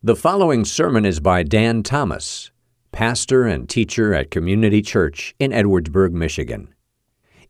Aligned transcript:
The 0.00 0.14
following 0.14 0.64
sermon 0.64 1.04
is 1.04 1.18
by 1.18 1.42
Dan 1.42 1.82
Thomas, 1.82 2.52
pastor 2.92 3.48
and 3.48 3.68
teacher 3.68 4.14
at 4.14 4.30
Community 4.30 4.80
Church 4.80 5.34
in 5.40 5.50
Edwardsburg, 5.50 6.12
Michigan. 6.12 6.72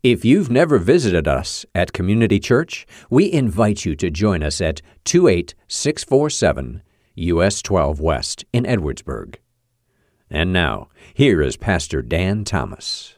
If 0.03 0.25
you've 0.25 0.51
never 0.51 0.79
visited 0.79 1.29
us 1.29 1.67
at 1.75 1.93
Community 1.93 2.41
Church, 2.41 2.87
we 3.11 3.31
invite 3.31 3.85
you 3.85 3.95
to 3.97 4.09
join 4.09 4.43
us 4.43 4.63
at 4.63 4.81
28647 5.05 6.83
US 7.17 7.61
12 7.61 8.01
West 8.01 8.47
in 8.55 8.65
Edwardsburg. 8.65 9.35
And 10.31 10.51
now, 10.51 10.89
here 11.13 11.43
is 11.43 11.59
Pastor 11.59 12.01
Dan 12.01 12.45
Thomas. 12.45 13.15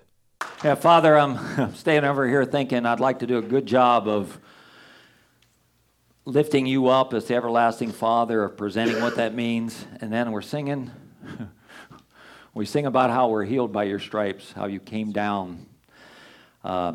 Yeah, 0.65 0.75
Father, 0.75 1.17
I'm 1.17 1.73
staying 1.77 2.03
over 2.03 2.27
here 2.27 2.45
thinking 2.45 2.85
I'd 2.85 2.99
like 2.99 3.21
to 3.21 3.29
do 3.29 3.39
a 3.39 3.43
good 3.43 3.67
job 3.67 4.09
of 4.09 4.41
lifting 6.25 6.67
you 6.67 6.89
up 6.89 7.15
as 7.15 7.27
the 7.27 7.35
everlasting 7.35 7.93
Father, 7.93 8.45
of 8.45 8.57
presenting 8.57 9.01
what 9.03 9.17
that 9.17 9.35
means. 9.35 9.87
And 10.01 10.13
then 10.13 10.33
we're 10.33 10.43
singing. 10.43 10.91
we 12.55 12.67
sing 12.67 12.87
about 12.87 13.11
how 13.11 13.29
we're 13.29 13.45
healed 13.45 13.73
by 13.73 13.85
your 13.85 13.99
stripes, 13.99 14.53
how 14.53 14.67
you 14.67 14.81
came 14.81 15.13
down 15.13 15.67
uh, 16.65 16.95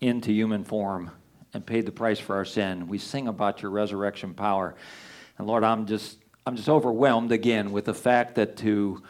into 0.00 0.32
human 0.32 0.64
form 0.64 1.10
and 1.52 1.64
paid 1.64 1.86
the 1.86 1.92
price 1.92 2.18
for 2.18 2.36
our 2.36 2.44
sin. 2.44 2.88
We 2.88 2.98
sing 2.98 3.28
about 3.28 3.62
your 3.62 3.70
resurrection 3.70 4.34
power. 4.34 4.74
And 5.38 5.46
Lord, 5.46 5.64
I'm 5.64 5.86
just 5.86 6.18
I'm 6.46 6.56
just 6.56 6.68
overwhelmed 6.68 7.32
again 7.32 7.72
with 7.72 7.86
the 7.86 7.94
fact 7.94 8.34
that 8.34 8.58
to 8.58 9.02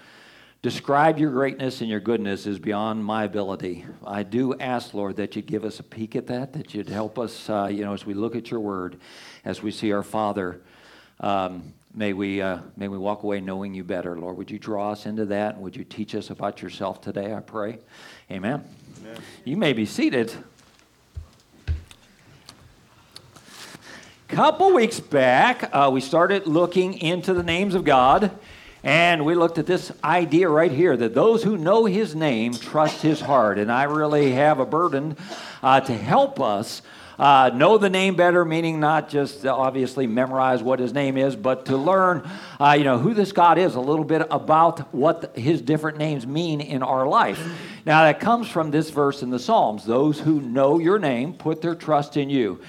describe 0.64 1.18
your 1.18 1.30
greatness 1.30 1.82
and 1.82 1.90
your 1.90 2.00
goodness 2.00 2.46
is 2.46 2.58
beyond 2.58 3.04
my 3.04 3.24
ability. 3.24 3.84
I 4.02 4.22
do 4.22 4.58
ask, 4.58 4.94
Lord, 4.94 5.16
that 5.16 5.36
you 5.36 5.42
give 5.42 5.62
us 5.62 5.78
a 5.78 5.82
peek 5.82 6.16
at 6.16 6.26
that, 6.28 6.54
that 6.54 6.72
you'd 6.72 6.88
help 6.88 7.18
us, 7.18 7.50
uh, 7.50 7.68
you 7.70 7.84
know, 7.84 7.92
as 7.92 8.06
we 8.06 8.14
look 8.14 8.34
at 8.34 8.50
your 8.50 8.60
word, 8.60 8.98
as 9.44 9.62
we 9.62 9.70
see 9.70 9.92
our 9.92 10.02
Father. 10.02 10.62
Um, 11.20 11.74
may 11.94 12.14
we 12.14 12.40
uh, 12.40 12.60
may 12.78 12.88
we 12.88 12.96
walk 12.96 13.24
away 13.24 13.42
knowing 13.42 13.74
you 13.74 13.84
better, 13.84 14.18
Lord. 14.18 14.38
Would 14.38 14.50
you 14.50 14.58
draw 14.58 14.92
us 14.92 15.04
into 15.04 15.26
that, 15.26 15.56
and 15.56 15.62
would 15.62 15.76
you 15.76 15.84
teach 15.84 16.14
us 16.14 16.30
about 16.30 16.62
yourself 16.62 17.02
today? 17.02 17.34
I 17.34 17.40
pray. 17.40 17.76
Amen. 18.30 18.64
Amen. 19.02 19.18
You 19.44 19.58
may 19.58 19.74
be 19.74 19.84
seated. 19.84 20.32
Couple 24.28 24.72
weeks 24.72 24.98
back, 24.98 25.68
uh, 25.74 25.90
we 25.92 26.00
started 26.00 26.46
looking 26.46 26.94
into 26.94 27.34
the 27.34 27.42
names 27.42 27.74
of 27.74 27.84
God. 27.84 28.30
And 28.84 29.24
we 29.24 29.34
looked 29.34 29.56
at 29.56 29.64
this 29.64 29.90
idea 30.04 30.46
right 30.46 30.70
here 30.70 30.94
that 30.94 31.14
those 31.14 31.42
who 31.42 31.56
know 31.56 31.86
his 31.86 32.14
name 32.14 32.52
trust 32.52 33.00
his 33.00 33.18
heart. 33.18 33.58
And 33.58 33.72
I 33.72 33.84
really 33.84 34.32
have 34.32 34.60
a 34.60 34.66
burden 34.66 35.16
uh, 35.62 35.80
to 35.80 35.96
help 35.96 36.38
us 36.38 36.82
uh, 37.18 37.50
know 37.54 37.78
the 37.78 37.88
name 37.88 38.14
better, 38.14 38.44
meaning 38.44 38.80
not 38.80 39.08
just 39.08 39.46
uh, 39.46 39.56
obviously 39.56 40.06
memorize 40.06 40.62
what 40.62 40.80
his 40.80 40.92
name 40.92 41.16
is, 41.16 41.34
but 41.34 41.64
to 41.66 41.78
learn, 41.78 42.28
uh, 42.60 42.74
you 42.76 42.84
know, 42.84 42.98
who 42.98 43.14
this 43.14 43.32
God 43.32 43.56
is, 43.56 43.74
a 43.74 43.80
little 43.80 44.04
bit 44.04 44.26
about 44.30 44.92
what 44.92 45.34
his 45.34 45.62
different 45.62 45.96
names 45.96 46.26
mean 46.26 46.60
in 46.60 46.82
our 46.82 47.06
life. 47.06 47.42
Now, 47.86 48.02
that 48.02 48.20
comes 48.20 48.50
from 48.50 48.70
this 48.70 48.90
verse 48.90 49.22
in 49.22 49.30
the 49.30 49.38
Psalms 49.38 49.84
those 49.84 50.20
who 50.20 50.42
know 50.42 50.78
your 50.78 50.98
name 50.98 51.32
put 51.32 51.62
their 51.62 51.74
trust 51.74 52.18
in 52.18 52.28
you. 52.28 52.60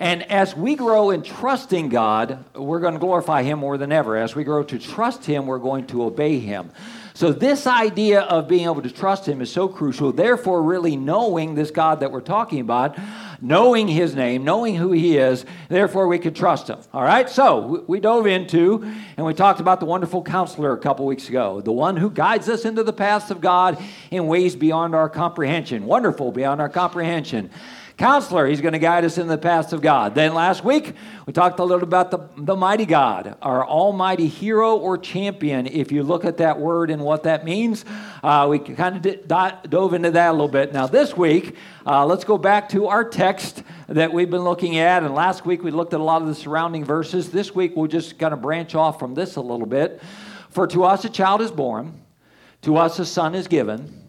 And 0.00 0.22
as 0.32 0.56
we 0.56 0.76
grow 0.76 1.10
in 1.10 1.22
trusting 1.22 1.90
God, 1.90 2.42
we're 2.54 2.80
going 2.80 2.94
to 2.94 2.98
glorify 3.00 3.42
Him 3.42 3.58
more 3.58 3.76
than 3.76 3.92
ever. 3.92 4.16
As 4.16 4.34
we 4.34 4.44
grow 4.44 4.62
to 4.62 4.78
trust 4.78 5.26
Him, 5.26 5.44
we're 5.44 5.58
going 5.58 5.86
to 5.88 6.02
obey 6.04 6.38
Him. 6.38 6.70
So, 7.12 7.32
this 7.32 7.66
idea 7.66 8.22
of 8.22 8.48
being 8.48 8.64
able 8.64 8.80
to 8.80 8.90
trust 8.90 9.28
Him 9.28 9.42
is 9.42 9.52
so 9.52 9.68
crucial. 9.68 10.10
Therefore, 10.10 10.62
really 10.62 10.96
knowing 10.96 11.54
this 11.54 11.70
God 11.70 12.00
that 12.00 12.12
we're 12.12 12.22
talking 12.22 12.60
about, 12.60 12.96
knowing 13.42 13.88
His 13.88 14.14
name, 14.14 14.42
knowing 14.42 14.74
who 14.74 14.92
He 14.92 15.18
is, 15.18 15.44
therefore 15.68 16.08
we 16.08 16.18
can 16.18 16.32
trust 16.32 16.70
Him. 16.70 16.78
All 16.94 17.02
right? 17.02 17.28
So, 17.28 17.84
we 17.86 18.00
dove 18.00 18.26
into 18.26 18.90
and 19.18 19.26
we 19.26 19.34
talked 19.34 19.60
about 19.60 19.80
the 19.80 19.86
wonderful 19.86 20.22
counselor 20.22 20.72
a 20.72 20.78
couple 20.78 21.04
weeks 21.04 21.28
ago, 21.28 21.60
the 21.60 21.72
one 21.72 21.98
who 21.98 22.08
guides 22.08 22.48
us 22.48 22.64
into 22.64 22.84
the 22.84 22.94
paths 22.94 23.30
of 23.30 23.42
God 23.42 23.76
in 24.10 24.28
ways 24.28 24.56
beyond 24.56 24.94
our 24.94 25.10
comprehension. 25.10 25.84
Wonderful, 25.84 26.32
beyond 26.32 26.62
our 26.62 26.70
comprehension. 26.70 27.50
Counselor, 28.00 28.46
he's 28.46 28.62
going 28.62 28.72
to 28.72 28.78
guide 28.78 29.04
us 29.04 29.18
in 29.18 29.26
the 29.26 29.36
paths 29.36 29.74
of 29.74 29.82
God. 29.82 30.14
Then 30.14 30.32
last 30.32 30.64
week, 30.64 30.94
we 31.26 31.34
talked 31.34 31.58
a 31.58 31.64
little 31.64 31.82
about 31.82 32.10
the, 32.10 32.30
the 32.34 32.56
mighty 32.56 32.86
God, 32.86 33.36
our 33.42 33.62
almighty 33.62 34.26
hero 34.26 34.74
or 34.78 34.96
champion. 34.96 35.66
If 35.66 35.92
you 35.92 36.02
look 36.02 36.24
at 36.24 36.38
that 36.38 36.58
word 36.58 36.90
and 36.90 37.02
what 37.02 37.24
that 37.24 37.44
means, 37.44 37.84
uh, 38.22 38.46
we 38.48 38.58
kind 38.58 39.04
of 39.04 39.28
dove 39.68 39.92
into 39.92 40.12
that 40.12 40.30
a 40.30 40.32
little 40.32 40.48
bit. 40.48 40.72
Now, 40.72 40.86
this 40.86 41.14
week, 41.14 41.56
uh, 41.84 42.06
let's 42.06 42.24
go 42.24 42.38
back 42.38 42.70
to 42.70 42.86
our 42.86 43.04
text 43.04 43.62
that 43.86 44.10
we've 44.14 44.30
been 44.30 44.44
looking 44.44 44.78
at. 44.78 45.02
And 45.02 45.14
last 45.14 45.44
week, 45.44 45.62
we 45.62 45.70
looked 45.70 45.92
at 45.92 46.00
a 46.00 46.02
lot 46.02 46.22
of 46.22 46.28
the 46.28 46.34
surrounding 46.34 46.86
verses. 46.86 47.30
This 47.30 47.54
week, 47.54 47.76
we'll 47.76 47.86
just 47.86 48.18
kind 48.18 48.32
of 48.32 48.40
branch 48.40 48.74
off 48.74 48.98
from 48.98 49.12
this 49.12 49.36
a 49.36 49.42
little 49.42 49.66
bit. 49.66 50.00
For 50.48 50.66
to 50.68 50.84
us 50.84 51.04
a 51.04 51.10
child 51.10 51.42
is 51.42 51.50
born, 51.50 52.00
to 52.62 52.78
us 52.78 52.98
a 52.98 53.04
son 53.04 53.34
is 53.34 53.46
given 53.46 53.99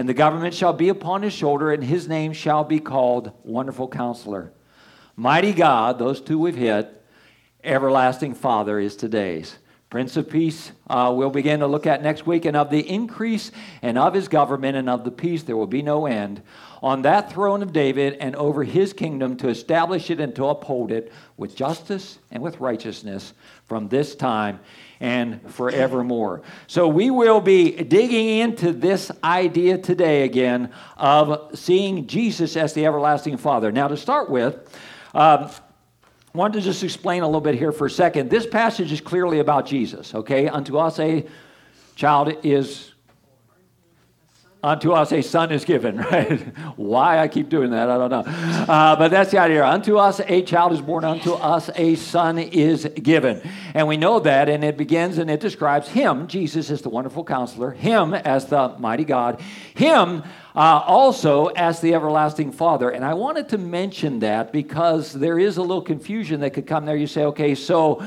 and 0.00 0.08
the 0.08 0.14
government 0.14 0.54
shall 0.54 0.72
be 0.72 0.88
upon 0.88 1.20
his 1.20 1.34
shoulder, 1.34 1.70
and 1.70 1.84
his 1.84 2.08
name 2.08 2.32
shall 2.32 2.64
be 2.64 2.80
called 2.80 3.32
Wonderful 3.44 3.86
Counselor. 3.86 4.50
Mighty 5.14 5.52
God, 5.52 5.98
those 5.98 6.22
two 6.22 6.38
we've 6.38 6.56
hit, 6.56 7.04
Everlasting 7.62 8.32
Father 8.32 8.80
is 8.80 8.96
today's. 8.96 9.58
Prince 9.90 10.16
of 10.16 10.30
Peace, 10.30 10.72
uh, 10.88 11.12
we'll 11.14 11.28
begin 11.28 11.60
to 11.60 11.66
look 11.66 11.86
at 11.86 12.02
next 12.02 12.26
week, 12.26 12.46
and 12.46 12.56
of 12.56 12.70
the 12.70 12.80
increase 12.80 13.52
and 13.82 13.98
of 13.98 14.14
his 14.14 14.26
government 14.26 14.74
and 14.74 14.88
of 14.88 15.04
the 15.04 15.10
peace 15.10 15.42
there 15.42 15.58
will 15.58 15.66
be 15.66 15.82
no 15.82 16.06
end 16.06 16.40
on 16.82 17.02
that 17.02 17.32
throne 17.32 17.62
of 17.62 17.72
David 17.72 18.14
and 18.20 18.34
over 18.36 18.64
his 18.64 18.92
kingdom 18.92 19.36
to 19.38 19.48
establish 19.48 20.10
it 20.10 20.20
and 20.20 20.34
to 20.36 20.46
uphold 20.46 20.90
it 20.90 21.12
with 21.36 21.54
justice 21.54 22.18
and 22.30 22.42
with 22.42 22.58
righteousness 22.60 23.34
from 23.66 23.88
this 23.88 24.14
time 24.14 24.60
and 25.00 25.40
forevermore. 25.52 26.42
So 26.66 26.88
we 26.88 27.10
will 27.10 27.40
be 27.40 27.70
digging 27.72 28.38
into 28.40 28.72
this 28.72 29.10
idea 29.22 29.78
today 29.78 30.24
again 30.24 30.72
of 30.96 31.58
seeing 31.58 32.06
Jesus 32.06 32.56
as 32.56 32.72
the 32.72 32.86
everlasting 32.86 33.36
Father. 33.36 33.72
Now, 33.72 33.88
to 33.88 33.96
start 33.96 34.30
with, 34.30 34.54
um, 35.14 35.50
I 36.32 36.38
wanted 36.38 36.58
to 36.58 36.60
just 36.60 36.84
explain 36.84 37.22
a 37.22 37.26
little 37.26 37.40
bit 37.40 37.56
here 37.56 37.72
for 37.72 37.86
a 37.86 37.90
second. 37.90 38.30
This 38.30 38.46
passage 38.46 38.92
is 38.92 39.00
clearly 39.00 39.40
about 39.40 39.66
Jesus, 39.66 40.14
okay? 40.14 40.48
Unto 40.48 40.78
us 40.78 40.98
a 41.00 41.26
child 41.96 42.32
is 42.44 42.89
Unto 44.62 44.92
us 44.92 45.10
a 45.10 45.22
son 45.22 45.52
is 45.52 45.64
given, 45.64 45.96
right? 46.12 46.38
Why 46.76 47.18
I 47.18 47.28
keep 47.28 47.48
doing 47.48 47.70
that, 47.70 47.88
I 47.88 47.96
don't 47.96 48.10
know. 48.10 48.24
Uh, 48.70 48.94
but 48.94 49.08
that's 49.10 49.30
the 49.30 49.38
idea. 49.38 49.64
Unto 49.64 49.96
us 49.96 50.20
a 50.20 50.42
child 50.42 50.72
is 50.72 50.82
born, 50.82 51.02
unto 51.02 51.32
us 51.32 51.70
a 51.76 51.94
son 51.94 52.38
is 52.38 52.84
given. 53.02 53.40
And 53.72 53.88
we 53.88 53.96
know 53.96 54.20
that, 54.20 54.50
and 54.50 54.62
it 54.62 54.76
begins 54.76 55.16
and 55.16 55.30
it 55.30 55.40
describes 55.40 55.88
him, 55.88 56.26
Jesus 56.26 56.70
as 56.70 56.82
the 56.82 56.90
wonderful 56.90 57.24
counselor, 57.24 57.70
him 57.70 58.12
as 58.12 58.46
the 58.46 58.76
mighty 58.78 59.04
God, 59.04 59.40
him 59.74 60.22
uh, 60.54 60.82
also 60.86 61.46
as 61.46 61.80
the 61.80 61.94
everlasting 61.94 62.52
Father. 62.52 62.90
And 62.90 63.02
I 63.02 63.14
wanted 63.14 63.48
to 63.50 63.58
mention 63.58 64.18
that 64.18 64.52
because 64.52 65.14
there 65.14 65.38
is 65.38 65.56
a 65.56 65.62
little 65.62 65.80
confusion 65.80 66.40
that 66.40 66.50
could 66.50 66.66
come 66.66 66.84
there. 66.84 66.96
You 66.96 67.06
say, 67.06 67.24
okay, 67.24 67.54
so 67.54 68.04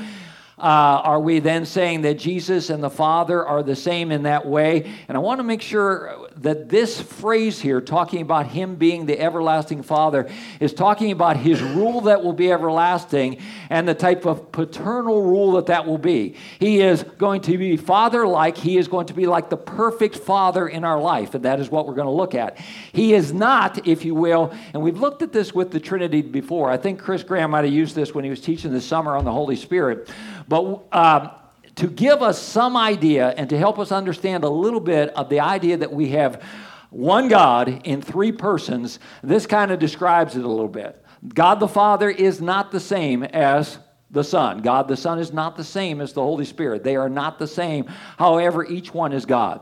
uh, 0.56 0.60
are 1.02 1.18
we 1.18 1.40
then 1.40 1.66
saying 1.66 2.02
that 2.02 2.14
Jesus 2.14 2.70
and 2.70 2.80
the 2.80 2.90
Father 2.90 3.44
are 3.44 3.64
the 3.64 3.74
same 3.74 4.12
in 4.12 4.22
that 4.22 4.46
way? 4.46 4.88
And 5.08 5.16
I 5.16 5.20
want 5.20 5.40
to 5.40 5.42
make 5.42 5.60
sure 5.60 6.28
that 6.36 6.68
this 6.68 7.00
phrase 7.00 7.60
here, 7.60 7.80
talking 7.80 8.22
about 8.22 8.46
Him 8.46 8.76
being 8.76 9.04
the 9.04 9.18
everlasting 9.18 9.82
Father, 9.82 10.30
is 10.60 10.72
talking 10.72 11.10
about 11.10 11.36
His 11.36 11.60
rule 11.60 12.02
that 12.02 12.22
will 12.22 12.32
be 12.32 12.52
everlasting 12.52 13.38
and 13.68 13.88
the 13.88 13.94
type 13.94 14.26
of 14.26 14.52
paternal 14.52 15.22
rule 15.22 15.52
that 15.52 15.66
that 15.66 15.86
will 15.86 15.98
be. 15.98 16.36
He 16.60 16.80
is 16.80 17.02
going 17.02 17.40
to 17.42 17.58
be 17.58 17.76
Father 17.76 18.24
like, 18.24 18.56
He 18.56 18.78
is 18.78 18.86
going 18.86 19.06
to 19.06 19.14
be 19.14 19.26
like 19.26 19.50
the 19.50 19.56
perfect 19.56 20.14
Father 20.16 20.68
in 20.68 20.84
our 20.84 21.00
life, 21.00 21.34
and 21.34 21.44
that 21.44 21.58
is 21.58 21.68
what 21.68 21.88
we're 21.88 21.94
going 21.94 22.06
to 22.06 22.12
look 22.12 22.36
at. 22.36 22.58
He 22.92 23.12
is 23.12 23.32
not, 23.32 23.88
if 23.88 24.04
you 24.04 24.14
will, 24.14 24.54
and 24.72 24.80
we've 24.80 25.00
looked 25.00 25.22
at 25.22 25.32
this 25.32 25.52
with 25.52 25.72
the 25.72 25.80
Trinity 25.80 26.22
before. 26.22 26.70
I 26.70 26.76
think 26.76 27.00
Chris 27.00 27.24
Graham 27.24 27.50
might 27.50 27.64
have 27.64 27.74
used 27.74 27.96
this 27.96 28.14
when 28.14 28.22
he 28.22 28.30
was 28.30 28.40
teaching 28.40 28.72
this 28.72 28.86
summer 28.86 29.16
on 29.16 29.24
the 29.24 29.32
Holy 29.32 29.56
Spirit. 29.56 30.08
But 30.48 30.84
um, 30.92 31.30
to 31.76 31.88
give 31.88 32.22
us 32.22 32.40
some 32.40 32.76
idea 32.76 33.30
and 33.36 33.48
to 33.50 33.58
help 33.58 33.78
us 33.78 33.90
understand 33.92 34.44
a 34.44 34.48
little 34.48 34.80
bit 34.80 35.10
of 35.10 35.28
the 35.28 35.40
idea 35.40 35.76
that 35.76 35.92
we 35.92 36.10
have 36.10 36.42
one 36.90 37.28
God 37.28 37.82
in 37.84 38.00
three 38.00 38.30
persons, 38.30 39.00
this 39.22 39.46
kind 39.46 39.72
of 39.72 39.80
describes 39.80 40.36
it 40.36 40.44
a 40.44 40.48
little 40.48 40.68
bit. 40.68 41.04
God 41.32 41.58
the 41.58 41.68
Father 41.68 42.08
is 42.08 42.40
not 42.40 42.70
the 42.70 42.80
same 42.80 43.24
as 43.24 43.78
the 44.10 44.22
Son. 44.22 44.58
God 44.58 44.86
the 44.86 44.96
Son 44.96 45.18
is 45.18 45.32
not 45.32 45.56
the 45.56 45.64
same 45.64 46.00
as 46.00 46.12
the 46.12 46.22
Holy 46.22 46.44
Spirit. 46.44 46.84
They 46.84 46.96
are 46.96 47.08
not 47.08 47.38
the 47.38 47.48
same. 47.48 47.86
However, 48.18 48.64
each 48.64 48.94
one 48.94 49.12
is 49.12 49.26
God. 49.26 49.60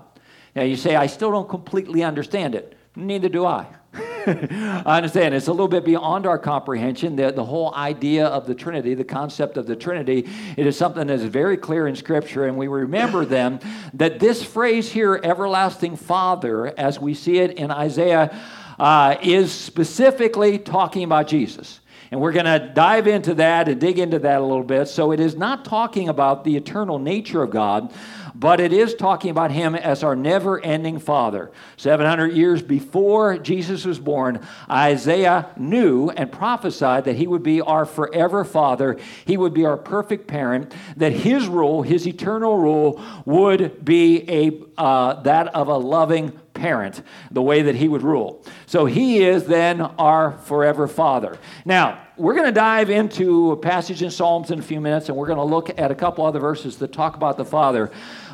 Now 0.54 0.62
you 0.62 0.76
say, 0.76 0.96
I 0.96 1.06
still 1.06 1.30
don't 1.30 1.48
completely 1.48 2.02
understand 2.02 2.54
it. 2.54 2.76
Neither 2.94 3.30
do 3.30 3.46
I. 3.46 3.66
I 3.94 4.96
understand 4.96 5.34
it's 5.34 5.48
a 5.48 5.52
little 5.52 5.68
bit 5.68 5.84
beyond 5.84 6.26
our 6.26 6.38
comprehension. 6.38 7.16
The, 7.16 7.30
the 7.32 7.44
whole 7.44 7.74
idea 7.74 8.26
of 8.26 8.46
the 8.46 8.54
Trinity, 8.54 8.94
the 8.94 9.04
concept 9.04 9.56
of 9.56 9.66
the 9.66 9.76
Trinity, 9.76 10.28
it 10.56 10.66
is 10.66 10.76
something 10.76 11.06
that 11.08 11.14
is 11.14 11.24
very 11.24 11.56
clear 11.56 11.86
in 11.86 11.96
Scripture, 11.96 12.46
and 12.46 12.56
we 12.56 12.68
remember 12.68 13.24
then 13.24 13.60
that 13.94 14.18
this 14.18 14.42
phrase 14.42 14.90
here, 14.90 15.20
everlasting 15.22 15.96
Father, 15.96 16.78
as 16.78 16.98
we 16.98 17.12
see 17.12 17.38
it 17.38 17.52
in 17.52 17.70
Isaiah, 17.70 18.34
uh, 18.78 19.16
is 19.22 19.52
specifically 19.52 20.58
talking 20.58 21.04
about 21.04 21.26
Jesus. 21.26 21.80
And 22.10 22.20
we're 22.20 22.32
going 22.32 22.44
to 22.44 22.70
dive 22.74 23.06
into 23.06 23.34
that 23.34 23.68
and 23.68 23.80
dig 23.80 23.98
into 23.98 24.18
that 24.18 24.40
a 24.40 24.44
little 24.44 24.64
bit. 24.64 24.86
So 24.88 25.12
it 25.12 25.20
is 25.20 25.34
not 25.34 25.64
talking 25.64 26.10
about 26.10 26.44
the 26.44 26.56
eternal 26.56 26.98
nature 26.98 27.42
of 27.42 27.50
God, 27.50 27.90
but 28.34 28.60
it 28.60 28.72
is 28.72 28.94
talking 28.94 29.30
about 29.30 29.50
him 29.50 29.74
as 29.74 30.02
our 30.02 30.16
never 30.16 30.60
ending 30.60 30.98
Father. 30.98 31.50
700 31.76 32.32
years 32.32 32.62
before 32.62 33.38
Jesus 33.38 33.84
was 33.84 33.98
born, 33.98 34.40
Isaiah 34.70 35.50
knew 35.56 36.10
and 36.10 36.30
prophesied 36.30 37.04
that 37.04 37.16
he 37.16 37.26
would 37.26 37.42
be 37.42 37.60
our 37.60 37.84
forever 37.84 38.44
Father. 38.44 38.98
He 39.24 39.36
would 39.36 39.54
be 39.54 39.64
our 39.64 39.76
perfect 39.76 40.26
parent, 40.26 40.72
that 40.96 41.12
his 41.12 41.46
rule, 41.46 41.82
his 41.82 42.06
eternal 42.06 42.58
rule, 42.58 43.02
would 43.24 43.84
be 43.84 44.28
a, 44.28 44.80
uh, 44.80 45.22
that 45.22 45.54
of 45.54 45.68
a 45.68 45.76
loving 45.76 46.38
parent, 46.54 47.02
the 47.30 47.42
way 47.42 47.62
that 47.62 47.74
he 47.74 47.88
would 47.88 48.02
rule. 48.02 48.44
So 48.66 48.86
he 48.86 49.22
is 49.22 49.44
then 49.44 49.80
our 49.80 50.38
forever 50.38 50.86
Father. 50.86 51.38
Now, 51.64 51.98
we're 52.16 52.34
going 52.34 52.46
to 52.46 52.52
dive 52.52 52.90
into 52.90 53.52
a 53.52 53.56
passage 53.56 54.02
in 54.02 54.10
Psalms 54.10 54.50
in 54.50 54.58
a 54.58 54.62
few 54.62 54.80
minutes, 54.80 55.08
and 55.08 55.16
we're 55.16 55.26
going 55.26 55.38
to 55.38 55.44
look 55.44 55.76
at 55.78 55.90
a 55.90 55.94
couple 55.94 56.24
other 56.24 56.40
verses 56.40 56.76
that 56.78 56.92
talk 56.92 57.16
about 57.16 57.36
the 57.36 57.44
Father. 57.44 57.90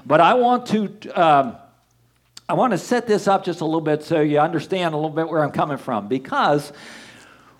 But 0.08 0.22
I 0.22 0.34
want 0.34 0.66
to. 0.68 1.10
Um, 1.10 1.56
I 2.50 2.54
want 2.54 2.70
to 2.70 2.78
set 2.78 3.06
this 3.06 3.28
up 3.28 3.44
just 3.44 3.60
a 3.60 3.66
little 3.66 3.82
bit 3.82 4.02
so 4.02 4.22
you 4.22 4.38
understand 4.38 4.94
a 4.94 4.96
little 4.96 5.10
bit 5.10 5.28
where 5.28 5.44
I'm 5.44 5.50
coming 5.50 5.76
from. 5.76 6.08
Because 6.08 6.72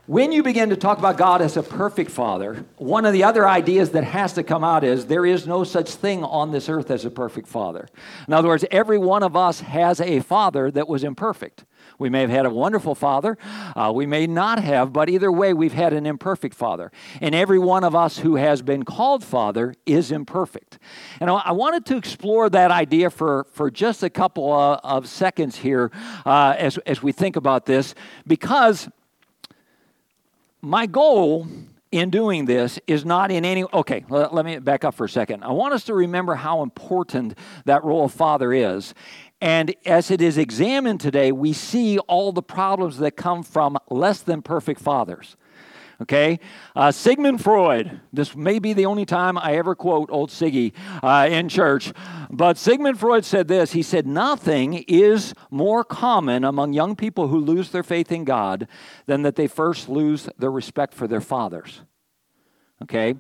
when 0.07 0.33
you 0.33 0.43
begin 0.43 0.71
to 0.71 0.77
talk 0.77 0.97
about 0.97 1.19
God 1.19 1.43
as 1.43 1.59
a 1.59 1.63
perfect 1.63 2.11
father, 2.11 2.65
one 2.79 3.05
of 3.05 3.13
the 3.13 3.23
other 3.23 3.47
ideas 3.47 3.91
that 3.91 4.05
has 4.05 4.33
to 4.33 4.43
come 4.43 4.65
out 4.65 4.83
is 4.83 5.05
there 5.05 5.27
is 5.27 5.47
no 5.47 5.63
such 5.63 5.91
thing 5.91 6.25
on 6.25 6.51
this 6.51 6.71
earth 6.71 6.91
as 6.91 7.05
a 7.05 7.11
perfect 7.11 7.49
father. 7.49 7.87
In 8.27 8.33
other 8.33 8.49
words, 8.49 8.65
every 8.71 8.97
one 8.97 9.23
of 9.23 9.37
us 9.37 9.61
has 9.61 10.01
a 10.01 10.21
father 10.21 10.71
that 10.71 10.89
was 10.89 11.05
imperfect. 11.05 11.65
We 11.99 12.09
may 12.09 12.21
have 12.21 12.31
had 12.31 12.47
a 12.47 12.51
wonderful 12.51 12.95
father, 12.95 13.37
uh, 13.75 13.93
we 13.95 14.07
may 14.07 14.27
not 14.27 14.63
have, 14.63 14.93
but 14.93 15.09
either 15.09 15.33
way, 15.33 15.53
we've 15.53 15.73
had 15.73 15.93
an 15.93 16.07
imperfect 16.07 16.55
father. 16.55 16.93
And 17.21 17.35
every 17.35 17.59
one 17.59 17.83
of 17.83 17.95
us 17.95 18.19
who 18.19 18.37
has 18.37 18.63
been 18.63 18.85
called 18.85 19.25
father 19.25 19.75
is 19.85 20.13
imperfect. 20.13 20.79
And 21.21 21.29
I 21.29 21.53
wanted 21.53 21.85
to 21.87 21.97
explore 21.97 22.49
that 22.51 22.71
idea 22.71 23.11
for, 23.11 23.47
for 23.53 23.71
just 23.71 24.03
a 24.03 24.11
couple 24.11 24.53
of, 24.53 24.81
of 24.85 25.09
seconds 25.09 25.57
here 25.57 25.91
uh, 26.25 26.55
as, 26.57 26.79
as 26.79 27.03
we 27.03 27.13
think 27.13 27.37
about 27.37 27.67
this, 27.67 27.95
because 28.27 28.89
my 30.61 30.87
goal 30.87 31.47
in 31.91 32.11
doing 32.11 32.45
this 32.45 32.79
is 32.87 33.05
not 33.05 33.31
in 33.31 33.45
any 33.45 33.65
okay 33.73 34.05
let, 34.11 34.35
let, 34.35 34.45
me 34.45 34.59
back 34.59 34.85
up 34.85 34.95
for 34.95 35.05
a 35.05 35.09
second 35.09 35.43
i 35.43 35.51
want 35.51 35.73
us 35.73 35.85
to 35.85 35.95
remember 35.95 36.35
how 36.35 36.63
important 36.63 37.35
that 37.65 37.83
role 37.83 38.05
of 38.05 38.13
father 38.13 38.53
is 38.53 38.93
and 39.41 39.75
as 39.87 40.11
it 40.11 40.21
is 40.21 40.37
examined 40.37 41.01
today, 41.01 41.33
we 41.33 41.53
see 41.53 41.99
all 42.01 42.33
the 42.33 42.43
problems 42.43 42.99
that 42.99 43.13
come 43.13 43.43
from 43.43 43.79
less 43.89 44.21
than 44.21 44.43
perfect 44.43 44.81
fathers. 44.81 45.37
Okay? 46.01 46.39
Uh, 46.77 46.93
Sigmund 46.93 47.43
Freud, 47.43 48.01
this 48.13 48.37
may 48.37 48.59
be 48.59 48.73
the 48.73 48.87
only 48.87 49.05
time 49.05 49.37
I 49.37 49.57
ever 49.57 49.75
quote 49.75 50.11
old 50.11 50.31
Siggy 50.31 50.73
uh, 51.03 51.29
in 51.29 51.49
church, 51.49 51.93
but 52.31 52.57
Sigmund 52.57 53.01
Freud 53.01 53.25
said 53.25 53.49
this. 53.49 53.73
He 53.73 53.83
said, 53.83 54.07
Nothing 54.07 54.85
is 54.87 55.35
more 55.51 55.83
common 55.83 56.45
among 56.45 56.73
young 56.73 56.95
people 56.95 57.29
who 57.29 57.39
lose 57.39 57.71
their 57.71 57.83
faith 57.83 58.13
in 58.13 58.25
God 58.25 58.69
than 59.07 59.23
that 59.23 59.35
they 59.35 59.49
first 59.49 59.89
lose 59.89 60.29
their 60.39 60.53
respect 60.53 60.95
for 60.95 61.09
their 61.09 61.21
fathers. 61.21 61.83
Okay? 62.83 63.17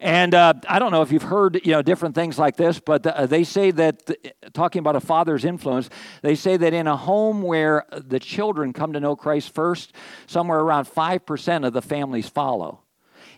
And 0.00 0.34
uh, 0.34 0.54
I 0.68 0.78
don't 0.78 0.92
know 0.92 1.02
if 1.02 1.12
you've 1.12 1.22
heard 1.22 1.60
you 1.64 1.72
know 1.72 1.82
different 1.82 2.14
things 2.14 2.38
like 2.38 2.56
this, 2.56 2.80
but 2.80 3.06
uh, 3.06 3.26
they 3.26 3.44
say 3.44 3.70
that 3.72 4.10
talking 4.52 4.80
about 4.80 4.96
a 4.96 5.00
father's 5.00 5.44
influence, 5.44 5.90
they 6.22 6.34
say 6.34 6.56
that 6.56 6.72
in 6.72 6.86
a 6.86 6.96
home 6.96 7.42
where 7.42 7.84
the 7.92 8.20
children 8.20 8.72
come 8.72 8.92
to 8.92 9.00
know 9.00 9.16
Christ 9.16 9.54
first, 9.54 9.92
somewhere 10.26 10.60
around 10.60 10.86
five 10.86 11.24
percent 11.26 11.64
of 11.64 11.72
the 11.72 11.82
families 11.82 12.28
follow. 12.28 12.80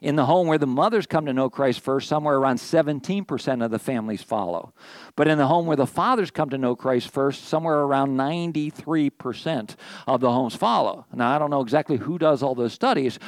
In 0.01 0.17
the 0.17 0.27
home 0.27 0.47
where 0.47 0.59
the 0.59 0.67
mothers 0.67 1.07
come 1.07 1.27
to 1.27 1.33
know 1.33 1.51
Christ 1.51 1.81
first, 1.81 2.09
somewhere 2.09 2.37
around 2.37 2.59
17% 2.59 3.65
of 3.65 3.71
the 3.71 3.79
families 3.79 4.23
follow. 4.23 4.73
But 5.17 5.29
in 5.29 5.39
the 5.39 5.47
home 5.47 5.67
where 5.67 5.77
the 5.77 5.87
fathers 5.87 6.31
come 6.31 6.51
to 6.51 6.59
know 6.59 6.77
Christ 6.77 7.11
first, 7.11 7.45
somewhere 7.45 7.81
around 7.81 8.17
93% 8.17 9.77
of 10.07 10.21
the 10.21 10.31
homes 10.31 10.55
follow. 10.55 11.07
Now, 11.13 11.35
I 11.35 11.39
don't 11.39 11.51
know 11.51 11.61
exactly 11.61 11.97
who 11.97 12.19
does 12.19 12.43
all 12.43 12.55
those 12.55 12.73
studies. 12.73 13.19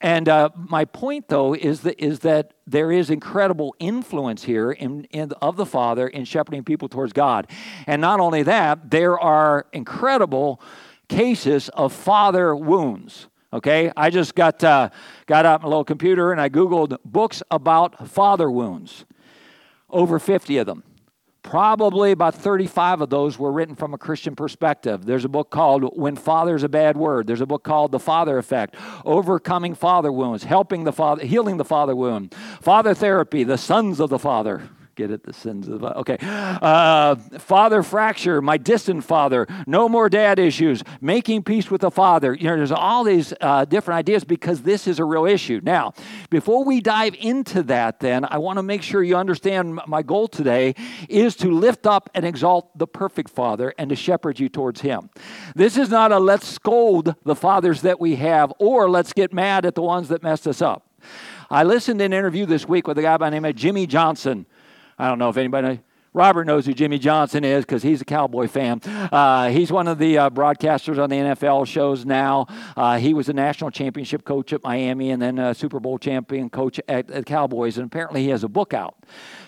And 0.00 0.28
uh, 0.28 0.50
my 0.54 0.84
point, 0.84 1.28
though, 1.28 1.54
is 1.54 1.80
that, 1.82 2.02
is 2.02 2.20
that 2.20 2.54
there 2.66 2.90
is 2.90 3.10
incredible 3.10 3.74
influence 3.78 4.44
here 4.44 4.72
in, 4.72 5.04
in, 5.04 5.32
of 5.42 5.56
the 5.56 5.66
Father 5.66 6.08
in 6.08 6.24
shepherding 6.24 6.64
people 6.64 6.88
towards 6.88 7.12
God. 7.12 7.50
And 7.86 8.00
not 8.00 8.20
only 8.20 8.42
that, 8.44 8.90
there 8.90 9.18
are 9.18 9.66
incredible 9.72 10.60
cases 11.08 11.68
of 11.70 11.92
father 11.92 12.54
wounds. 12.56 13.28
Okay, 13.54 13.92
I 13.96 14.10
just 14.10 14.34
got 14.34 14.64
uh, 14.64 14.90
got 15.26 15.46
out 15.46 15.62
my 15.62 15.68
little 15.68 15.84
computer 15.84 16.32
and 16.32 16.40
I 16.40 16.48
googled 16.48 16.98
books 17.04 17.40
about 17.52 18.08
father 18.08 18.50
wounds. 18.50 19.04
Over 19.88 20.18
50 20.18 20.58
of 20.58 20.66
them. 20.66 20.82
Probably 21.44 22.10
about 22.10 22.34
35 22.34 23.02
of 23.02 23.10
those 23.10 23.38
were 23.38 23.52
written 23.52 23.76
from 23.76 23.94
a 23.94 23.98
Christian 23.98 24.34
perspective. 24.34 25.04
There's 25.04 25.24
a 25.24 25.28
book 25.28 25.50
called 25.50 25.96
When 25.96 26.16
Father's 26.16 26.64
a 26.64 26.68
Bad 26.68 26.96
Word. 26.96 27.28
There's 27.28 27.42
a 27.42 27.46
book 27.46 27.62
called 27.62 27.92
The 27.92 28.00
Father 28.00 28.38
Effect, 28.38 28.74
Overcoming 29.04 29.74
Father 29.74 30.10
Wounds, 30.10 30.42
Helping 30.42 30.82
the 30.82 30.92
Father, 30.92 31.24
Healing 31.24 31.58
the 31.58 31.64
Father 31.64 31.94
Wound, 31.94 32.34
Father 32.60 32.92
Therapy, 32.92 33.44
The 33.44 33.58
Sons 33.58 34.00
of 34.00 34.10
the 34.10 34.18
Father. 34.18 34.68
Get 34.94 35.10
it? 35.10 35.24
The 35.24 35.32
sins 35.32 35.66
of 35.66 35.82
okay. 35.82 36.18
Uh, 36.20 37.16
father 37.38 37.82
fracture, 37.82 38.40
my 38.40 38.56
distant 38.56 39.02
father. 39.02 39.48
No 39.66 39.88
more 39.88 40.08
dad 40.08 40.38
issues. 40.38 40.84
Making 41.00 41.42
peace 41.42 41.68
with 41.68 41.80
the 41.80 41.90
father. 41.90 42.32
You 42.32 42.44
know, 42.44 42.56
there's 42.56 42.70
all 42.70 43.02
these 43.02 43.34
uh, 43.40 43.64
different 43.64 43.98
ideas 43.98 44.22
because 44.22 44.62
this 44.62 44.86
is 44.86 45.00
a 45.00 45.04
real 45.04 45.26
issue. 45.26 45.60
Now, 45.64 45.94
before 46.30 46.64
we 46.64 46.80
dive 46.80 47.16
into 47.18 47.64
that, 47.64 47.98
then 47.98 48.24
I 48.24 48.38
want 48.38 48.58
to 48.58 48.62
make 48.62 48.82
sure 48.82 49.02
you 49.02 49.16
understand 49.16 49.80
my 49.88 50.02
goal 50.02 50.28
today 50.28 50.74
is 51.08 51.34
to 51.36 51.50
lift 51.50 51.86
up 51.86 52.08
and 52.14 52.24
exalt 52.24 52.76
the 52.78 52.86
perfect 52.86 53.30
father 53.30 53.74
and 53.78 53.90
to 53.90 53.96
shepherd 53.96 54.38
you 54.38 54.48
towards 54.48 54.80
him. 54.80 55.10
This 55.56 55.76
is 55.76 55.88
not 55.90 56.12
a 56.12 56.20
let's 56.20 56.46
scold 56.46 57.16
the 57.24 57.34
fathers 57.34 57.82
that 57.82 57.98
we 57.98 58.14
have 58.16 58.52
or 58.60 58.88
let's 58.88 59.12
get 59.12 59.32
mad 59.32 59.66
at 59.66 59.74
the 59.74 59.82
ones 59.82 60.08
that 60.08 60.22
messed 60.22 60.46
us 60.46 60.62
up. 60.62 60.88
I 61.50 61.64
listened 61.64 61.98
to 62.00 62.04
an 62.04 62.12
interview 62.12 62.46
this 62.46 62.66
week 62.66 62.86
with 62.86 62.98
a 62.98 63.02
guy 63.02 63.16
by 63.16 63.26
the 63.26 63.36
name 63.36 63.44
of 63.44 63.54
Jimmy 63.54 63.86
Johnson. 63.86 64.46
I 64.98 65.08
don't 65.08 65.18
know 65.18 65.28
if 65.28 65.36
anybody 65.36 65.80
Robert 66.14 66.46
knows 66.46 66.64
who 66.64 66.72
Jimmy 66.72 67.00
Johnson 67.00 67.42
is 67.42 67.64
because 67.64 67.82
he's 67.82 68.00
a 68.00 68.04
Cowboy 68.04 68.46
fan. 68.46 68.80
Uh, 68.84 69.48
he's 69.48 69.72
one 69.72 69.88
of 69.88 69.98
the 69.98 70.16
uh, 70.16 70.30
broadcasters 70.30 71.02
on 71.02 71.10
the 71.10 71.16
NFL 71.16 71.66
shows 71.66 72.06
now. 72.06 72.46
Uh, 72.76 72.98
he 72.98 73.12
was 73.12 73.28
a 73.28 73.32
national 73.32 73.72
championship 73.72 74.24
coach 74.24 74.52
at 74.52 74.62
Miami 74.62 75.10
and 75.10 75.20
then 75.20 75.40
a 75.40 75.52
Super 75.56 75.80
Bowl 75.80 75.98
champion 75.98 76.48
coach 76.48 76.80
at, 76.86 77.08
the 77.08 77.24
Cowboys, 77.24 77.78
and 77.78 77.86
apparently 77.86 78.22
he 78.22 78.28
has 78.28 78.44
a 78.44 78.48
book 78.48 78.72
out. 78.72 78.96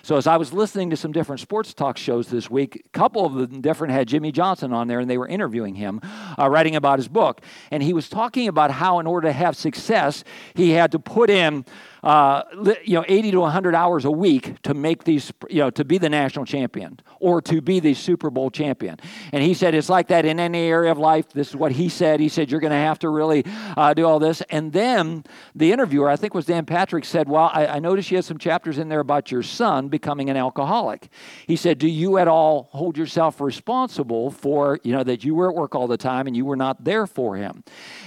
So 0.03 0.17
as 0.17 0.27
I 0.27 0.35
was 0.35 0.51
listening 0.51 0.89
to 0.89 0.97
some 0.97 1.13
different 1.13 1.39
sports 1.39 1.73
talk 1.73 1.97
shows 1.97 2.27
this 2.27 2.49
week, 2.49 2.83
a 2.85 2.89
couple 2.89 3.25
of 3.25 3.49
them 3.49 3.61
different 3.61 3.93
had 3.93 4.09
Jimmy 4.09 4.33
Johnson 4.33 4.73
on 4.73 4.89
there, 4.89 4.99
and 4.99 5.09
they 5.09 5.17
were 5.17 5.27
interviewing 5.27 5.75
him, 5.75 6.01
uh, 6.37 6.49
writing 6.49 6.75
about 6.75 6.99
his 6.99 7.07
book, 7.07 7.39
and 7.71 7.81
he 7.81 7.93
was 7.93 8.09
talking 8.09 8.49
about 8.49 8.71
how 8.71 8.99
in 8.99 9.07
order 9.07 9.29
to 9.29 9.33
have 9.33 9.55
success, 9.55 10.25
he 10.53 10.71
had 10.71 10.91
to 10.91 10.99
put 10.99 11.29
in 11.29 11.63
uh, 12.03 12.43
you 12.83 12.93
know, 12.93 13.05
80 13.07 13.31
to 13.31 13.39
100 13.41 13.75
hours 13.75 14.05
a 14.05 14.11
week 14.11 14.61
to 14.63 14.73
make 14.73 15.03
these, 15.03 15.31
you 15.49 15.59
know, 15.59 15.69
to 15.71 15.83
be 15.83 15.97
the 15.97 16.09
national 16.09 16.45
champion 16.45 16.99
or 17.19 17.41
to 17.41 17.61
be 17.61 17.79
the 17.79 17.93
Super 17.93 18.29
Bowl 18.29 18.49
champion. 18.49 18.97
And 19.31 19.43
he 19.43 19.53
said 19.53 19.73
it's 19.73 19.89
like 19.89 20.07
that 20.07 20.25
in 20.25 20.39
any 20.39 20.59
area 20.59 20.91
of 20.91 20.97
life. 20.97 21.29
This 21.29 21.49
is 21.49 21.55
what 21.55 21.71
he 21.71 21.89
said. 21.89 22.19
He 22.19 22.29
said 22.29 22.51
you're 22.51 22.59
going 22.59 22.71
to 22.71 22.77
have 22.77 22.99
to 22.99 23.09
really 23.09 23.43
uh, 23.75 23.93
do 23.93 24.05
all 24.05 24.19
this. 24.19 24.41
And 24.49 24.71
then 24.71 25.23
the 25.55 25.71
interviewer, 25.71 26.09
I 26.09 26.15
think 26.15 26.33
was 26.33 26.45
Dan 26.45 26.65
Patrick, 26.65 27.05
said, 27.05 27.27
"Well, 27.27 27.49
I, 27.53 27.67
I 27.67 27.79
noticed 27.79 28.11
you 28.11 28.17
had 28.17 28.25
some 28.25 28.37
chapters 28.37 28.77
in 28.77 28.89
there 28.89 28.99
about 28.99 29.31
your 29.31 29.43
son 29.43 29.87
becoming 29.87 30.29
an 30.29 30.37
alcoholic." 30.37 31.09
He 31.47 31.55
said, 31.55 31.77
"Do 31.77 31.87
you 31.87 32.17
at 32.17 32.27
all 32.27 32.69
hold 32.71 32.97
yourself 32.97 33.41
responsible 33.41 34.31
for, 34.31 34.79
you 34.83 34.93
know, 34.93 35.03
that 35.03 35.23
you 35.23 35.35
were 35.35 35.49
at 35.49 35.55
work 35.55 35.75
all 35.75 35.87
the 35.87 35.97
time 35.97 36.27
and 36.27 36.35
you 36.35 36.45
were 36.45 36.55
not 36.55 36.83
there 36.83 37.07
for 37.07 37.35
him?" 37.35 37.63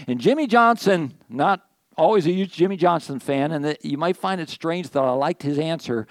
And 0.06 0.20
Jimmy 0.20 0.46
Johnson, 0.46 1.14
not 1.28 1.66
always 1.96 2.26
a 2.26 2.32
huge 2.32 2.52
Jimmy 2.52 2.76
Johnson 2.76 3.18
fan, 3.18 3.52
and 3.52 3.76
you 3.82 3.98
might 3.98 4.16
find 4.16 4.40
it 4.40 4.48
strange 4.48 4.90
that 4.90 5.00
I 5.00 5.10
liked 5.12 5.42
his 5.42 5.58
answer, 5.58 6.06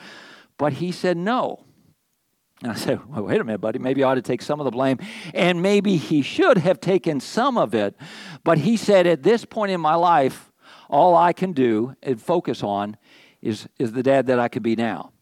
but 0.58 0.74
he 0.74 0.92
said 0.92 1.18
no. 1.18 1.66
And 2.62 2.74
I 2.74 2.76
said, 2.76 3.00
well, 3.08 3.24
wait 3.24 3.40
a 3.40 3.44
minute, 3.44 3.62
buddy, 3.62 3.80
maybe 3.80 4.04
I 4.04 4.12
ought 4.12 4.16
to 4.16 4.22
take 4.22 4.42
some 4.42 4.60
of 4.60 4.66
the 4.66 4.72
blame. 4.72 5.00
And 5.34 5.62
maybe 5.62 5.96
he 5.96 6.22
should 6.22 6.58
have 6.58 6.82
taken 6.82 7.22
some 7.22 7.58
of 7.58 7.74
it. 7.74 7.96
But 8.44 8.58
he 8.58 8.76
said, 8.76 9.08
at 9.08 9.24
this 9.24 9.46
point 9.46 9.72
in 9.72 9.80
my 9.80 9.96
life, 9.96 10.52
all 10.90 11.16
I 11.16 11.32
can 11.32 11.54
do 11.54 11.96
and 12.04 12.22
focus 12.22 12.62
on 12.62 12.98
is, 13.42 13.68
is 13.78 13.94
the 13.94 14.04
dad 14.04 14.28
that 14.28 14.40
I 14.40 14.50
could 14.50 14.64
be 14.64 14.76
now. 14.76 15.14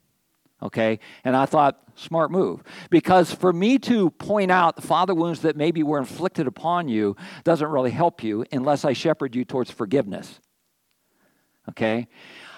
Okay? 0.64 1.00
And 1.24 1.36
I 1.36 1.46
thought, 1.46 1.80
smart 1.94 2.32
move. 2.32 2.64
Because 2.90 3.32
for 3.32 3.54
me 3.54 3.78
to 3.80 4.10
point 4.12 4.50
out 4.50 4.76
the 4.76 4.82
father 4.82 5.14
wounds 5.14 5.42
that 5.42 5.56
maybe 5.56 5.84
were 5.84 6.00
inflicted 6.00 6.48
upon 6.48 6.88
you 6.88 7.16
doesn't 7.44 7.68
really 7.68 7.92
help 7.92 8.24
you 8.24 8.46
unless 8.52 8.84
I 8.84 8.94
shepherd 8.94 9.36
you 9.36 9.46
towards 9.46 9.70
forgiveness. 9.70 10.40
Okay? 11.69 12.07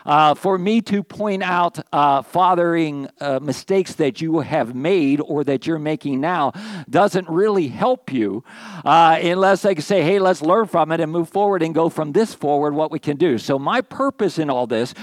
uh, 0.06 0.34
for 0.34 0.58
me 0.58 0.82
to 0.82 1.04
point 1.04 1.44
out 1.44 1.80
uh, 1.94 2.22
fathering 2.22 3.08
uh, 3.20 3.40
mistakes 3.40 3.94
that 3.96 4.22
you 4.22 4.40
have 4.40 4.74
made 4.76 5.22
or 5.22 5.44
that 5.44 5.68
you're 5.68 5.80
making 5.80 6.20
now 6.20 6.52
doesn't 6.90 7.30
really 7.30 7.68
help 7.68 8.12
you 8.12 8.44
uh, 8.86 9.20
unless 9.22 9.66
I 9.66 9.76
can 9.76 9.84
say, 9.84 10.02
hey, 10.02 10.20
let's 10.20 10.42
learn 10.42 10.66
from 10.66 10.92
it 10.92 11.00
and 11.00 11.12
move 11.12 11.30
forward 11.30 11.62
and 11.62 11.76
go 11.76 11.90
from 11.90 12.12
this 12.14 12.34
forward 12.34 12.74
what 12.74 12.92
we 12.92 13.00
can 13.00 13.18
do. 13.18 13.38
So, 13.38 13.60
my 13.60 13.82
purpose 13.82 14.40
in 14.40 14.50
all 14.50 14.68
this 14.68 14.94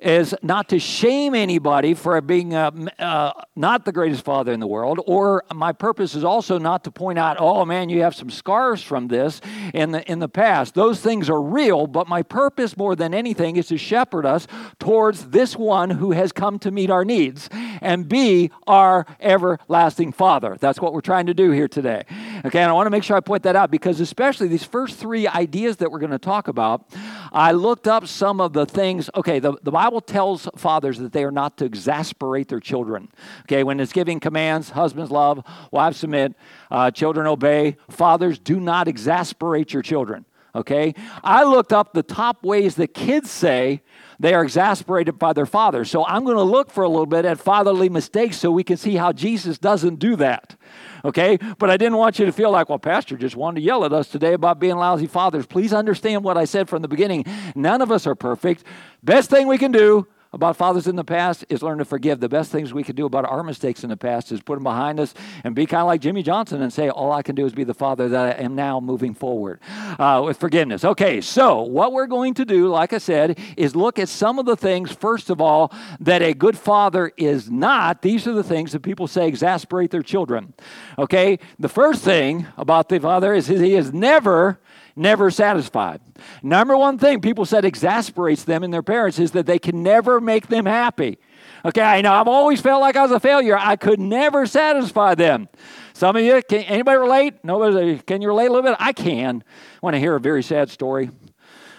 is 0.00 0.34
not 0.42 0.68
to 0.70 0.78
shame 0.78 1.34
anybody 1.34 1.94
for 1.94 2.20
being 2.20 2.54
uh, 2.54 2.70
uh, 2.98 3.32
not 3.54 3.84
the 3.84 3.92
greatest 3.92 4.24
father 4.24 4.52
in 4.52 4.60
the 4.60 4.66
world, 4.66 5.00
or 5.06 5.44
my 5.54 5.72
purpose 5.72 6.14
is 6.14 6.24
also 6.24 6.58
not 6.58 6.84
to 6.84 6.90
point 6.90 7.18
out, 7.18 7.36
oh 7.38 7.64
man, 7.64 7.88
you 7.88 8.02
have 8.02 8.14
some 8.14 8.30
scars 8.30 8.82
from 8.82 9.08
this 9.08 9.40
in 9.74 9.92
the 9.92 10.10
in 10.10 10.18
the 10.18 10.28
past. 10.28 10.74
Those 10.74 11.00
things 11.00 11.28
are 11.28 11.40
real, 11.40 11.86
but 11.86 12.08
my 12.08 12.22
purpose 12.22 12.76
more 12.76 12.96
than 12.96 13.12
anything 13.14 13.56
is 13.56 13.68
to 13.68 13.76
shepherd 13.76 14.24
us 14.24 14.46
towards 14.78 15.28
this 15.28 15.56
one 15.56 15.90
who 15.90 16.12
has 16.12 16.32
come 16.32 16.58
to 16.60 16.70
meet 16.70 16.90
our 16.90 17.04
needs 17.04 17.48
and 17.80 18.08
be 18.08 18.50
our 18.66 19.06
everlasting 19.20 20.12
Father. 20.12 20.56
That's 20.58 20.80
what 20.80 20.92
we're 20.92 21.00
trying 21.00 21.26
to 21.26 21.34
do 21.34 21.50
here 21.50 21.68
today. 21.68 22.04
Okay, 22.44 22.60
and 22.60 22.70
I 22.70 22.72
want 22.72 22.86
to 22.86 22.90
make 22.90 23.02
sure 23.02 23.16
I 23.16 23.20
point 23.20 23.42
that 23.42 23.56
out 23.56 23.70
because 23.70 24.00
especially 24.00 24.48
these 24.48 24.64
first 24.64 24.98
three 24.98 25.28
ideas 25.28 25.76
that 25.78 25.90
we're 25.90 25.98
going 25.98 26.10
to 26.10 26.18
talk 26.18 26.48
about, 26.48 26.86
I 27.32 27.52
looked 27.52 27.86
up 27.86 28.06
some 28.06 28.40
of 28.40 28.52
the 28.52 28.66
things. 28.66 29.10
Okay, 29.14 29.38
the, 29.38 29.54
the 29.62 29.70
Bible 29.70 29.89
Bible 29.90 30.00
tells 30.00 30.48
fathers 30.54 30.98
that 31.00 31.12
they 31.12 31.24
are 31.24 31.32
not 31.32 31.56
to 31.56 31.64
exasperate 31.64 32.46
their 32.46 32.60
children. 32.60 33.08
Okay, 33.40 33.64
when 33.64 33.80
it's 33.80 33.92
giving 33.92 34.20
commands, 34.20 34.70
husbands 34.70 35.10
love, 35.10 35.44
wives 35.72 35.96
submit, 35.96 36.34
uh, 36.70 36.92
children 36.92 37.26
obey. 37.26 37.76
Fathers, 37.90 38.38
do 38.38 38.60
not 38.60 38.86
exasperate 38.86 39.72
your 39.72 39.82
children. 39.82 40.26
Okay, 40.54 40.94
I 41.24 41.42
looked 41.42 41.72
up 41.72 41.92
the 41.92 42.04
top 42.04 42.44
ways 42.44 42.76
that 42.76 42.94
kids 42.94 43.32
say 43.32 43.82
they 44.20 44.34
are 44.34 44.44
exasperated 44.44 45.18
by 45.18 45.32
their 45.32 45.46
father. 45.46 45.84
So 45.84 46.06
I'm 46.06 46.24
going 46.24 46.36
to 46.36 46.42
look 46.42 46.70
for 46.70 46.84
a 46.84 46.88
little 46.88 47.06
bit 47.06 47.24
at 47.24 47.40
fatherly 47.40 47.88
mistakes 47.88 48.36
so 48.36 48.52
we 48.52 48.62
can 48.62 48.76
see 48.76 48.94
how 48.94 49.12
Jesus 49.12 49.58
doesn't 49.58 49.96
do 49.96 50.14
that 50.16 50.56
okay? 51.04 51.38
But 51.58 51.70
I 51.70 51.76
didn't 51.76 51.96
want 51.96 52.18
you 52.18 52.26
to 52.26 52.32
feel 52.32 52.50
like, 52.50 52.68
well, 52.68 52.78
Pastor 52.78 53.16
just 53.16 53.36
wanted 53.36 53.60
to 53.60 53.66
yell 53.66 53.84
at 53.84 53.92
us 53.92 54.08
today 54.08 54.32
about 54.32 54.60
being 54.60 54.76
lousy 54.76 55.06
fathers. 55.06 55.46
Please 55.46 55.72
understand 55.72 56.24
what 56.24 56.36
I 56.36 56.44
said 56.44 56.68
from 56.68 56.82
the 56.82 56.88
beginning. 56.88 57.24
None 57.54 57.82
of 57.82 57.90
us 57.90 58.06
are 58.06 58.14
perfect. 58.14 58.64
Best 59.02 59.30
thing 59.30 59.48
we 59.48 59.58
can 59.58 59.72
do 59.72 60.06
about 60.32 60.56
fathers 60.56 60.86
in 60.86 60.94
the 60.94 61.04
past 61.04 61.44
is 61.48 61.62
learn 61.62 61.78
to 61.78 61.84
forgive. 61.84 62.20
The 62.20 62.28
best 62.28 62.52
things 62.52 62.72
we 62.72 62.84
can 62.84 62.94
do 62.94 63.04
about 63.04 63.24
our 63.24 63.42
mistakes 63.42 63.82
in 63.82 63.90
the 63.90 63.96
past 63.96 64.30
is 64.30 64.40
put 64.40 64.54
them 64.54 64.62
behind 64.62 65.00
us 65.00 65.12
and 65.42 65.54
be 65.54 65.66
kind 65.66 65.80
of 65.80 65.88
like 65.88 66.00
Jimmy 66.00 66.22
Johnson 66.22 66.62
and 66.62 66.72
say, 66.72 66.88
All 66.88 67.10
I 67.10 67.22
can 67.22 67.34
do 67.34 67.44
is 67.44 67.52
be 67.52 67.64
the 67.64 67.74
father 67.74 68.08
that 68.08 68.38
I 68.38 68.42
am 68.42 68.54
now 68.54 68.78
moving 68.78 69.12
forward 69.12 69.60
uh, 69.98 70.22
with 70.24 70.36
forgiveness. 70.36 70.84
Okay, 70.84 71.20
so 71.20 71.62
what 71.62 71.92
we're 71.92 72.06
going 72.06 72.34
to 72.34 72.44
do, 72.44 72.68
like 72.68 72.92
I 72.92 72.98
said, 72.98 73.38
is 73.56 73.74
look 73.74 73.98
at 73.98 74.08
some 74.08 74.38
of 74.38 74.46
the 74.46 74.56
things, 74.56 74.92
first 74.92 75.30
of 75.30 75.40
all, 75.40 75.72
that 75.98 76.22
a 76.22 76.32
good 76.32 76.56
father 76.56 77.12
is 77.16 77.50
not. 77.50 78.02
These 78.02 78.26
are 78.28 78.32
the 78.32 78.44
things 78.44 78.72
that 78.72 78.80
people 78.80 79.08
say 79.08 79.26
exasperate 79.26 79.90
their 79.90 80.02
children. 80.02 80.54
Okay, 80.96 81.40
the 81.58 81.68
first 81.68 82.04
thing 82.04 82.46
about 82.56 82.88
the 82.88 83.00
father 83.00 83.34
is 83.34 83.48
he 83.48 83.74
is 83.74 83.92
never 83.92 84.60
never 85.00 85.30
satisfied. 85.30 86.00
Number 86.42 86.76
one 86.76 86.98
thing 86.98 87.20
people 87.20 87.46
said 87.46 87.64
exasperates 87.64 88.44
them 88.44 88.62
in 88.62 88.70
their 88.70 88.82
parents 88.82 89.18
is 89.18 89.32
that 89.32 89.46
they 89.46 89.58
can 89.58 89.82
never 89.82 90.20
make 90.20 90.48
them 90.48 90.66
happy. 90.66 91.18
Okay, 91.64 91.82
I 91.82 92.00
know 92.02 92.12
I've 92.12 92.28
always 92.28 92.60
felt 92.60 92.80
like 92.80 92.96
I 92.96 93.02
was 93.02 93.10
a 93.10 93.20
failure. 93.20 93.56
I 93.58 93.76
could 93.76 93.98
never 93.98 94.46
satisfy 94.46 95.14
them. 95.14 95.48
Some 95.94 96.16
of 96.16 96.22
you, 96.22 96.40
can 96.48 96.60
anybody 96.60 96.98
relate? 96.98 97.34
Nobody, 97.42 97.98
can 97.98 98.22
you 98.22 98.28
relate 98.28 98.46
a 98.46 98.52
little 98.52 98.70
bit? 98.70 98.76
I 98.78 98.92
can. 98.92 99.42
I 99.46 99.78
want 99.82 99.94
to 99.94 100.00
hear 100.00 100.14
a 100.14 100.20
very 100.20 100.42
sad 100.42 100.70
story. 100.70 101.10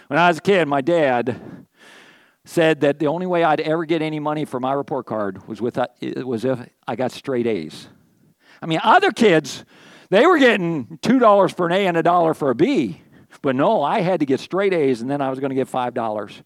When 0.08 0.18
I 0.18 0.28
was 0.28 0.38
a 0.38 0.42
kid, 0.42 0.68
my 0.68 0.80
dad 0.80 1.66
said 2.44 2.80
that 2.80 2.98
the 2.98 3.06
only 3.06 3.26
way 3.26 3.44
I'd 3.44 3.60
ever 3.60 3.84
get 3.84 4.02
any 4.02 4.18
money 4.18 4.44
for 4.44 4.60
my 4.60 4.72
report 4.72 5.06
card 5.06 5.46
was 5.46 5.60
with 5.60 5.78
it 6.00 6.26
was 6.26 6.44
if 6.44 6.58
I 6.86 6.96
got 6.96 7.12
straight 7.12 7.46
A's. 7.46 7.88
I 8.60 8.66
mean, 8.66 8.80
other 8.82 9.10
kids, 9.10 9.64
they 10.10 10.26
were 10.26 10.38
getting 10.38 10.98
two 11.02 11.18
dollars 11.18 11.52
for 11.52 11.66
an 11.66 11.72
A 11.72 11.86
and 11.86 11.96
a 11.96 12.02
dollar 12.02 12.34
for 12.34 12.50
a 12.50 12.54
B. 12.54 13.01
But 13.42 13.56
no, 13.56 13.82
I 13.82 14.00
had 14.00 14.20
to 14.20 14.26
get 14.26 14.40
straight 14.40 14.72
A's 14.72 15.02
and 15.02 15.10
then 15.10 15.20
I 15.20 15.28
was 15.28 15.40
going 15.40 15.50
to 15.50 15.56
get 15.56 15.68
$5. 15.68 16.42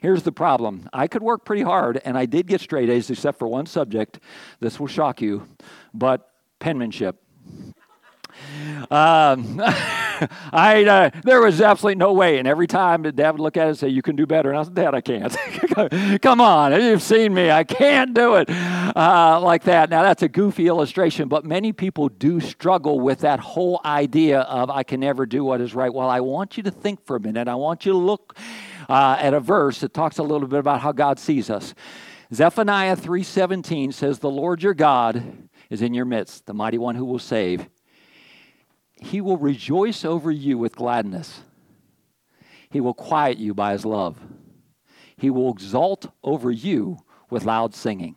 Here's 0.00 0.22
the 0.22 0.32
problem 0.32 0.88
I 0.92 1.08
could 1.08 1.22
work 1.22 1.44
pretty 1.44 1.62
hard 1.62 2.00
and 2.04 2.16
I 2.16 2.26
did 2.26 2.46
get 2.46 2.60
straight 2.60 2.88
A's 2.88 3.10
except 3.10 3.38
for 3.38 3.48
one 3.48 3.66
subject. 3.66 4.20
This 4.60 4.78
will 4.78 4.86
shock 4.86 5.20
you, 5.20 5.46
but 5.92 6.30
penmanship. 6.60 7.20
Um, 8.90 9.60
I 10.52 10.84
uh, 10.84 11.10
there 11.24 11.40
was 11.40 11.60
absolutely 11.60 11.96
no 11.96 12.12
way, 12.12 12.38
and 12.38 12.46
every 12.46 12.66
time 12.66 13.02
Dad 13.02 13.32
would 13.32 13.40
look 13.40 13.56
at 13.56 13.66
it 13.66 13.70
and 13.70 13.78
say, 13.78 13.88
"You 13.88 14.02
can 14.02 14.16
do 14.16 14.26
better," 14.26 14.50
and 14.50 14.58
I 14.58 14.62
said, 14.62 14.74
"Dad, 14.74 14.94
I 14.94 15.00
can't. 15.00 15.36
Come 16.22 16.40
on, 16.40 16.80
you've 16.80 17.02
seen 17.02 17.34
me. 17.34 17.50
I 17.50 17.64
can't 17.64 18.14
do 18.14 18.36
it 18.36 18.48
uh, 18.50 19.40
like 19.42 19.64
that." 19.64 19.90
Now 19.90 20.02
that's 20.02 20.22
a 20.22 20.28
goofy 20.28 20.68
illustration, 20.68 21.28
but 21.28 21.44
many 21.44 21.72
people 21.72 22.08
do 22.08 22.40
struggle 22.40 23.00
with 23.00 23.20
that 23.20 23.40
whole 23.40 23.80
idea 23.84 24.40
of 24.40 24.70
"I 24.70 24.82
can 24.82 25.00
never 25.00 25.26
do 25.26 25.44
what 25.44 25.60
is 25.60 25.74
right." 25.74 25.92
Well, 25.92 26.08
I 26.08 26.20
want 26.20 26.56
you 26.56 26.62
to 26.64 26.70
think 26.70 27.04
for 27.04 27.16
a 27.16 27.20
minute. 27.20 27.48
I 27.48 27.54
want 27.54 27.86
you 27.86 27.92
to 27.92 27.98
look 27.98 28.36
uh, 28.88 29.16
at 29.20 29.34
a 29.34 29.40
verse 29.40 29.80
that 29.80 29.92
talks 29.92 30.18
a 30.18 30.22
little 30.22 30.48
bit 30.48 30.58
about 30.58 30.80
how 30.80 30.92
God 30.92 31.18
sees 31.18 31.50
us. 31.50 31.74
Zephaniah 32.32 32.96
3:17 32.96 33.92
says, 33.92 34.18
"The 34.18 34.30
Lord 34.30 34.62
your 34.62 34.74
God 34.74 35.22
is 35.70 35.82
in 35.82 35.94
your 35.94 36.04
midst, 36.04 36.46
the 36.46 36.54
mighty 36.54 36.78
one 36.78 36.94
who 36.94 37.04
will 37.04 37.18
save." 37.18 37.68
He 39.00 39.20
will 39.20 39.36
rejoice 39.36 40.04
over 40.04 40.30
you 40.30 40.58
with 40.58 40.74
gladness. 40.76 41.42
He 42.70 42.80
will 42.80 42.94
quiet 42.94 43.38
you 43.38 43.54
by 43.54 43.72
his 43.72 43.84
love. 43.84 44.18
He 45.16 45.30
will 45.30 45.50
exalt 45.50 46.10
over 46.22 46.50
you 46.50 46.98
with 47.30 47.44
loud 47.44 47.74
singing. 47.74 48.16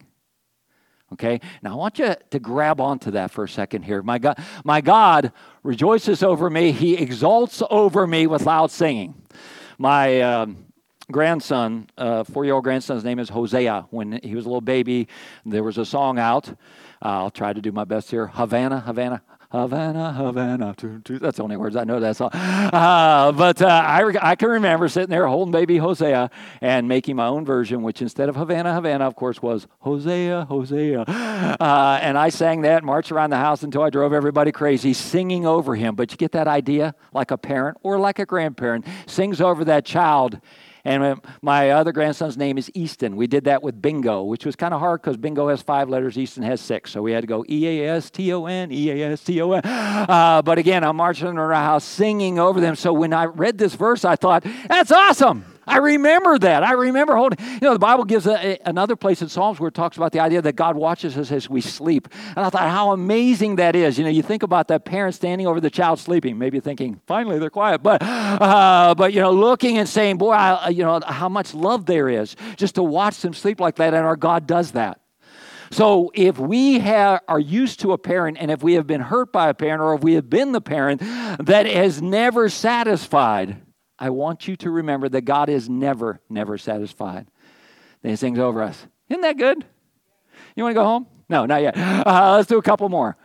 Okay? 1.14 1.42
Now 1.62 1.74
I 1.74 1.76
want 1.76 2.00
you 2.00 2.16
to 2.30 2.40
grab 2.40 2.80
onto 2.80 3.12
that 3.12 3.32
for 3.32 3.44
a 3.44 3.50
second 3.50 3.84
here. 3.84 4.02
My 4.02 4.20
God, 4.20 4.38
my 4.64 4.82
God 4.82 5.32
rejoices 5.64 6.24
over 6.24 6.50
me. 6.50 6.72
He 6.72 6.96
exalts 6.96 7.64
over 7.70 8.06
me 8.06 8.28
with 8.28 8.46
loud 8.46 8.72
singing. 8.72 9.16
My 9.78 10.22
um, 10.22 10.66
grandson, 11.12 11.90
uh, 11.98 12.24
four-year-old 12.26 12.64
grandson's 12.64 13.04
name 13.04 13.20
is 13.20 13.30
Hosea. 13.30 13.88
When 13.90 14.20
he 14.24 14.36
was 14.36 14.46
a 14.46 14.50
little 14.50 14.62
baby, 14.62 15.08
there 15.46 15.64
was 15.64 15.78
a 15.78 15.86
song 15.86 16.20
out. 16.20 16.50
Uh, 16.50 16.54
I'll 17.24 17.32
try 17.32 17.54
to 17.54 17.62
do 17.62 17.72
my 17.72 17.86
best 17.86 18.12
here. 18.12 18.28
Havana, 18.28 18.82
Havana, 18.82 19.22
Havana, 19.52 20.14
Havana. 20.14 20.76
That's 20.78 21.38
the 21.38 21.44
only 21.44 21.58
words 21.58 21.76
I 21.76 21.84
know 21.84 22.00
that 22.00 22.16
song. 22.16 22.30
Uh, 22.34 23.32
but 23.32 23.62
uh, 23.64 23.66
I, 23.66 24.14
I 24.22 24.36
can 24.36 24.50
remember 24.50 24.88
sitting 24.88 25.10
there 25.10 25.26
holding 25.26 25.52
baby 25.52 25.78
Hosea 25.78 26.30
and 26.62 26.88
making 26.88 27.16
my 27.16 27.26
own 27.26 27.46
version, 27.46 27.82
which 27.82 28.02
instead 28.02 28.30
of 28.30 28.36
Havana, 28.36 28.76
Havana, 28.76 29.06
of 29.06 29.16
course, 29.16 29.42
was 29.42 29.68
Hosea, 29.80 30.46
Hosea. 30.46 31.02
Uh, 31.02 32.00
and 32.02 32.16
I 32.16 32.30
sang 32.30 32.62
that, 32.62 32.84
marched 32.84 33.12
around 33.12 33.32
the 33.32 33.38
house 33.38 33.64
until 33.64 33.82
I 33.82 33.90
drove 33.90 34.14
everybody 34.14 34.52
crazy, 34.52 34.94
singing 34.94 35.48
over 35.48 35.76
him. 35.76 35.96
But 35.96 36.12
you 36.12 36.18
get 36.18 36.34
that 36.34 36.48
idea? 36.48 36.94
Like 37.12 37.32
a 37.32 37.38
parent 37.38 37.78
or 37.82 37.98
like 37.98 38.20
a 38.20 38.26
grandparent 38.26 38.86
sings 39.08 39.42
over 39.42 39.66
that 39.66 39.84
child 39.84 40.40
and 40.84 41.22
my 41.42 41.72
other 41.72 41.92
grandson's 41.92 42.38
name 42.38 42.58
is 42.58 42.72
Easton. 42.74 43.16
We 43.16 43.28
did 43.28 43.46
that 43.46 43.62
with 43.64 43.82
bingo, 43.82 44.24
which 44.24 44.46
was 44.46 44.56
kind 44.56 44.74
of 44.74 44.80
hard 44.80 45.02
because 45.02 45.18
bingo 45.18 45.50
has 45.50 45.62
five 45.62 45.90
letters, 45.90 46.18
Easton 46.18 46.44
has 46.44 46.62
six. 46.62 46.92
So 46.92 47.02
we 47.02 47.12
had 47.12 47.22
to 47.22 47.28
go 47.28 47.46
E 47.50 47.68
A 47.68 47.96
S 47.96 48.10
T 48.10 48.32
O 48.34 48.46
N, 48.46 48.72
E 48.72 48.90
A 48.92 49.12
S 49.12 49.24
T 49.24 49.42
O 49.42 49.52
N. 49.52 49.62
Uh, 49.64 50.42
but 50.42 50.58
again, 50.58 50.84
I'm 50.84 50.96
marching 50.96 51.28
around 51.28 51.40
our 51.40 51.54
house 51.54 51.84
singing 51.84 52.40
over 52.40 52.60
them. 52.60 52.76
So 52.76 52.94
when 52.94 53.14
I 53.14 53.26
read 53.26 53.58
this 53.58 53.76
verse, 53.76 54.06
I 54.06 54.16
thought, 54.16 54.46
that's 54.68 54.92
awesome. 54.92 55.46
I 55.70 55.78
remember 55.78 56.40
that. 56.40 56.64
I 56.64 56.74
remember 56.74 57.16
holding. 57.16 57.40
You 57.40 57.60
know, 57.62 57.74
the 57.74 57.80
Bible 57.80 58.04
gives 58.04 58.26
a, 58.26 58.54
a, 58.54 58.60
another 58.66 58.96
place 58.96 59.22
in 59.22 59.30
Psalms 59.30 59.60
where 59.60 59.68
it 59.68 59.74
talks 59.74 59.98
about 59.98 60.12
the 60.12 60.20
idea 60.20 60.42
that 60.42 60.56
God 60.56 60.76
watches 60.76 61.18
us 61.18 61.32
as 61.32 61.50
we 61.50 61.62
sleep. 61.62 62.08
And 62.36 62.40
I 62.40 62.50
thought 62.50 62.70
how 62.70 62.92
amazing 62.92 63.58
that 63.58 63.76
is. 63.76 63.98
You 63.98 64.04
know, 64.04 64.10
you 64.10 64.24
think 64.24 64.44
about 64.44 64.68
that 64.70 64.86
parent 64.86 65.16
standing 65.16 65.48
over 65.48 65.62
the 65.62 65.70
child 65.70 66.00
sleeping, 66.00 66.38
maybe 66.38 66.60
thinking, 66.60 67.00
finally 67.06 67.40
they're 67.40 67.50
quiet. 67.50 67.84
But, 67.84 68.02
uh, 68.02 68.96
but 68.98 69.14
you 69.14 69.22
know, 69.22 69.32
looking 69.32 69.78
and 69.78 69.88
saying, 69.88 70.18
boy, 70.18 70.32
I, 70.32 70.70
you 70.70 70.84
know, 70.84 71.00
how 71.06 71.30
much 71.30 71.54
love 71.54 71.86
there 71.86 72.10
is 72.10 72.36
just 72.56 72.76
to 72.76 72.84
watch 72.84 73.22
them 73.22 73.34
sleep 73.34 73.60
like 73.60 73.76
that. 73.76 73.94
And 73.94 74.06
our 74.06 74.16
God 74.16 74.48
does 74.48 74.72
that. 74.72 75.00
So 75.72 76.12
if 76.16 76.40
we 76.40 76.80
have, 76.80 77.22
are 77.28 77.40
used 77.40 77.82
to 77.82 77.92
a 77.92 77.98
parent 77.98 78.38
and 78.40 78.50
if 78.50 78.64
we 78.64 78.74
have 78.74 78.88
been 78.88 79.02
hurt 79.02 79.32
by 79.32 79.50
a 79.50 79.54
parent 79.54 79.82
or 79.82 79.94
if 79.94 80.02
we 80.02 80.14
have 80.14 80.30
been 80.30 80.52
the 80.52 80.62
parent 80.62 81.02
that 81.02 81.68
has 81.68 82.02
never 82.02 82.50
satisfied, 82.50 83.62
I 84.00 84.10
want 84.12 84.48
you 84.48 84.56
to 84.58 84.72
remember 84.72 85.10
that 85.10 85.22
God 85.22 85.50
is 85.50 85.70
never, 85.70 86.22
never 86.30 86.58
satisfied. 86.58 87.28
He 88.02 88.16
sings 88.16 88.40
over 88.40 88.64
us. 88.64 88.88
Isn't 89.10 89.22
that 89.22 89.38
good? 89.38 89.66
You 90.56 90.64
want 90.64 90.74
to 90.74 90.80
go 90.80 90.86
home? 90.86 91.08
No, 91.28 91.46
not 91.46 91.62
yet. 91.62 91.78
Uh, 91.78 92.36
let's 92.38 92.48
do 92.48 92.58
a 92.58 92.62
couple 92.62 92.88
more. 92.88 93.18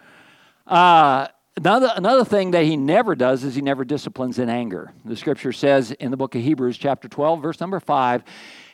Uh, 0.66 1.28
another, 1.56 1.92
another 1.94 2.24
thing 2.24 2.50
that 2.50 2.64
he 2.64 2.76
never 2.76 3.14
does 3.14 3.44
is 3.44 3.54
he 3.54 3.62
never 3.62 3.84
disciplines 3.84 4.38
in 4.38 4.48
anger. 4.48 4.92
The 5.04 5.16
scripture 5.16 5.52
says 5.52 5.92
in 5.92 6.10
the 6.10 6.16
book 6.16 6.34
of 6.34 6.42
Hebrews, 6.42 6.76
chapter 6.76 7.08
12, 7.08 7.40
verse 7.40 7.60
number 7.60 7.78
5, 7.78 8.24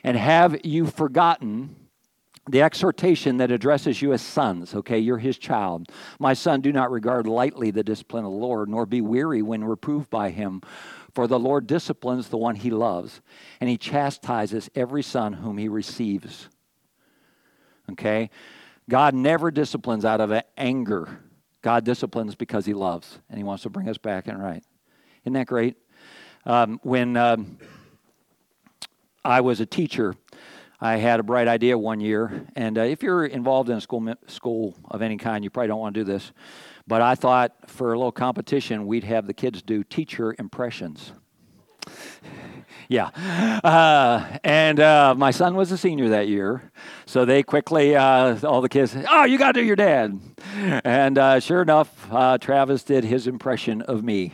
and 0.03 0.17
have 0.17 0.65
you 0.65 0.87
forgotten 0.87 1.75
the 2.49 2.61
exhortation 2.63 3.37
that 3.37 3.51
addresses 3.51 4.01
you 4.01 4.13
as 4.13 4.21
sons, 4.21 4.73
okay, 4.73 4.97
you're 4.97 5.19
his 5.19 5.37
child. 5.37 5.89
My 6.19 6.33
son, 6.33 6.61
do 6.61 6.71
not 6.71 6.89
regard 6.89 7.27
lightly 7.27 7.69
the 7.69 7.83
discipline 7.83 8.25
of 8.25 8.31
the 8.31 8.37
Lord, 8.37 8.67
nor 8.67 8.85
be 8.85 8.99
weary 8.99 9.41
when 9.41 9.63
reproved 9.63 10.09
by 10.09 10.31
him. 10.31 10.61
For 11.13 11.27
the 11.27 11.39
Lord 11.39 11.67
disciplines 11.67 12.29
the 12.29 12.37
one 12.37 12.55
he 12.55 12.69
loves, 12.69 13.21
and 13.59 13.69
he 13.69 13.77
chastises 13.77 14.69
every 14.75 15.03
son 15.03 15.33
whom 15.33 15.57
he 15.57 15.67
receives. 15.67 16.47
Okay? 17.91 18.29
God 18.89 19.13
never 19.13 19.51
disciplines 19.51 20.05
out 20.05 20.21
of 20.21 20.33
anger. 20.57 21.19
God 21.61 21.85
disciplines 21.85 22.35
because 22.35 22.65
he 22.65 22.73
loves, 22.73 23.19
and 23.29 23.37
he 23.37 23.43
wants 23.43 23.63
to 23.63 23.69
bring 23.69 23.89
us 23.89 23.97
back 23.97 24.27
and 24.27 24.41
right. 24.41 24.63
Isn't 25.23 25.33
that 25.33 25.47
great? 25.47 25.75
Um, 26.45 26.79
when 26.81 27.17
um, 27.17 27.59
I 29.23 29.41
was 29.41 29.59
a 29.59 29.65
teacher, 29.65 30.15
I 30.79 30.97
had 30.97 31.19
a 31.19 31.23
bright 31.23 31.47
idea 31.47 31.77
one 31.77 31.99
year, 31.99 32.47
and 32.55 32.77
uh, 32.77 32.81
if 32.81 33.03
you're 33.03 33.25
involved 33.25 33.69
in 33.69 33.77
a 33.77 33.81
school 33.81 34.15
school 34.25 34.75
of 34.89 35.03
any 35.03 35.17
kind, 35.17 35.43
you 35.43 35.51
probably 35.51 35.67
don't 35.67 35.79
want 35.79 35.93
to 35.93 35.99
do 35.99 36.03
this. 36.03 36.31
But 36.91 37.01
I 37.01 37.15
thought 37.15 37.53
for 37.67 37.93
a 37.93 37.97
little 37.97 38.11
competition, 38.11 38.85
we'd 38.85 39.05
have 39.05 39.25
the 39.25 39.33
kids 39.33 39.61
do 39.61 39.81
teacher 39.81 40.35
impressions. 40.37 41.13
yeah. 42.89 43.05
Uh, 43.63 44.37
and 44.43 44.77
uh, 44.77 45.15
my 45.15 45.31
son 45.31 45.55
was 45.55 45.71
a 45.71 45.77
senior 45.77 46.09
that 46.09 46.27
year. 46.27 46.69
So 47.05 47.23
they 47.23 47.43
quickly, 47.43 47.95
uh, 47.95 48.45
all 48.45 48.59
the 48.59 48.67
kids, 48.67 48.93
oh, 49.09 49.23
you 49.23 49.37
got 49.37 49.53
to 49.53 49.61
do 49.61 49.65
your 49.65 49.77
dad. 49.77 50.19
And 50.83 51.17
uh, 51.17 51.39
sure 51.39 51.61
enough, 51.61 52.11
uh, 52.11 52.37
Travis 52.37 52.83
did 52.83 53.05
his 53.05 53.25
impression 53.25 53.81
of 53.83 54.03
me 54.03 54.33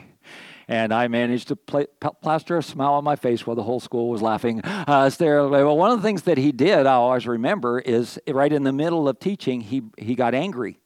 and 0.67 0.91
I 0.91 1.09
managed 1.09 1.49
to 1.49 1.55
play, 1.55 1.85
plaster 2.23 2.57
a 2.57 2.63
smile 2.63 2.93
on 2.93 3.03
my 3.03 3.17
face 3.17 3.45
while 3.45 3.55
the 3.55 3.61
whole 3.61 3.79
school 3.79 4.09
was 4.09 4.23
laughing 4.23 4.61
uh. 4.63 5.11
Well, 5.19 5.77
one 5.77 5.91
of 5.91 6.01
the 6.01 6.03
things 6.03 6.23
that 6.23 6.39
he 6.39 6.51
did, 6.51 6.87
I 6.87 6.93
always 6.93 7.27
remember, 7.27 7.77
is 7.77 8.17
right 8.27 8.51
in 8.51 8.63
the 8.63 8.73
middle 8.73 9.07
of 9.07 9.19
teaching, 9.19 9.61
he, 9.61 9.83
he 9.99 10.15
got 10.15 10.33
angry. 10.33 10.79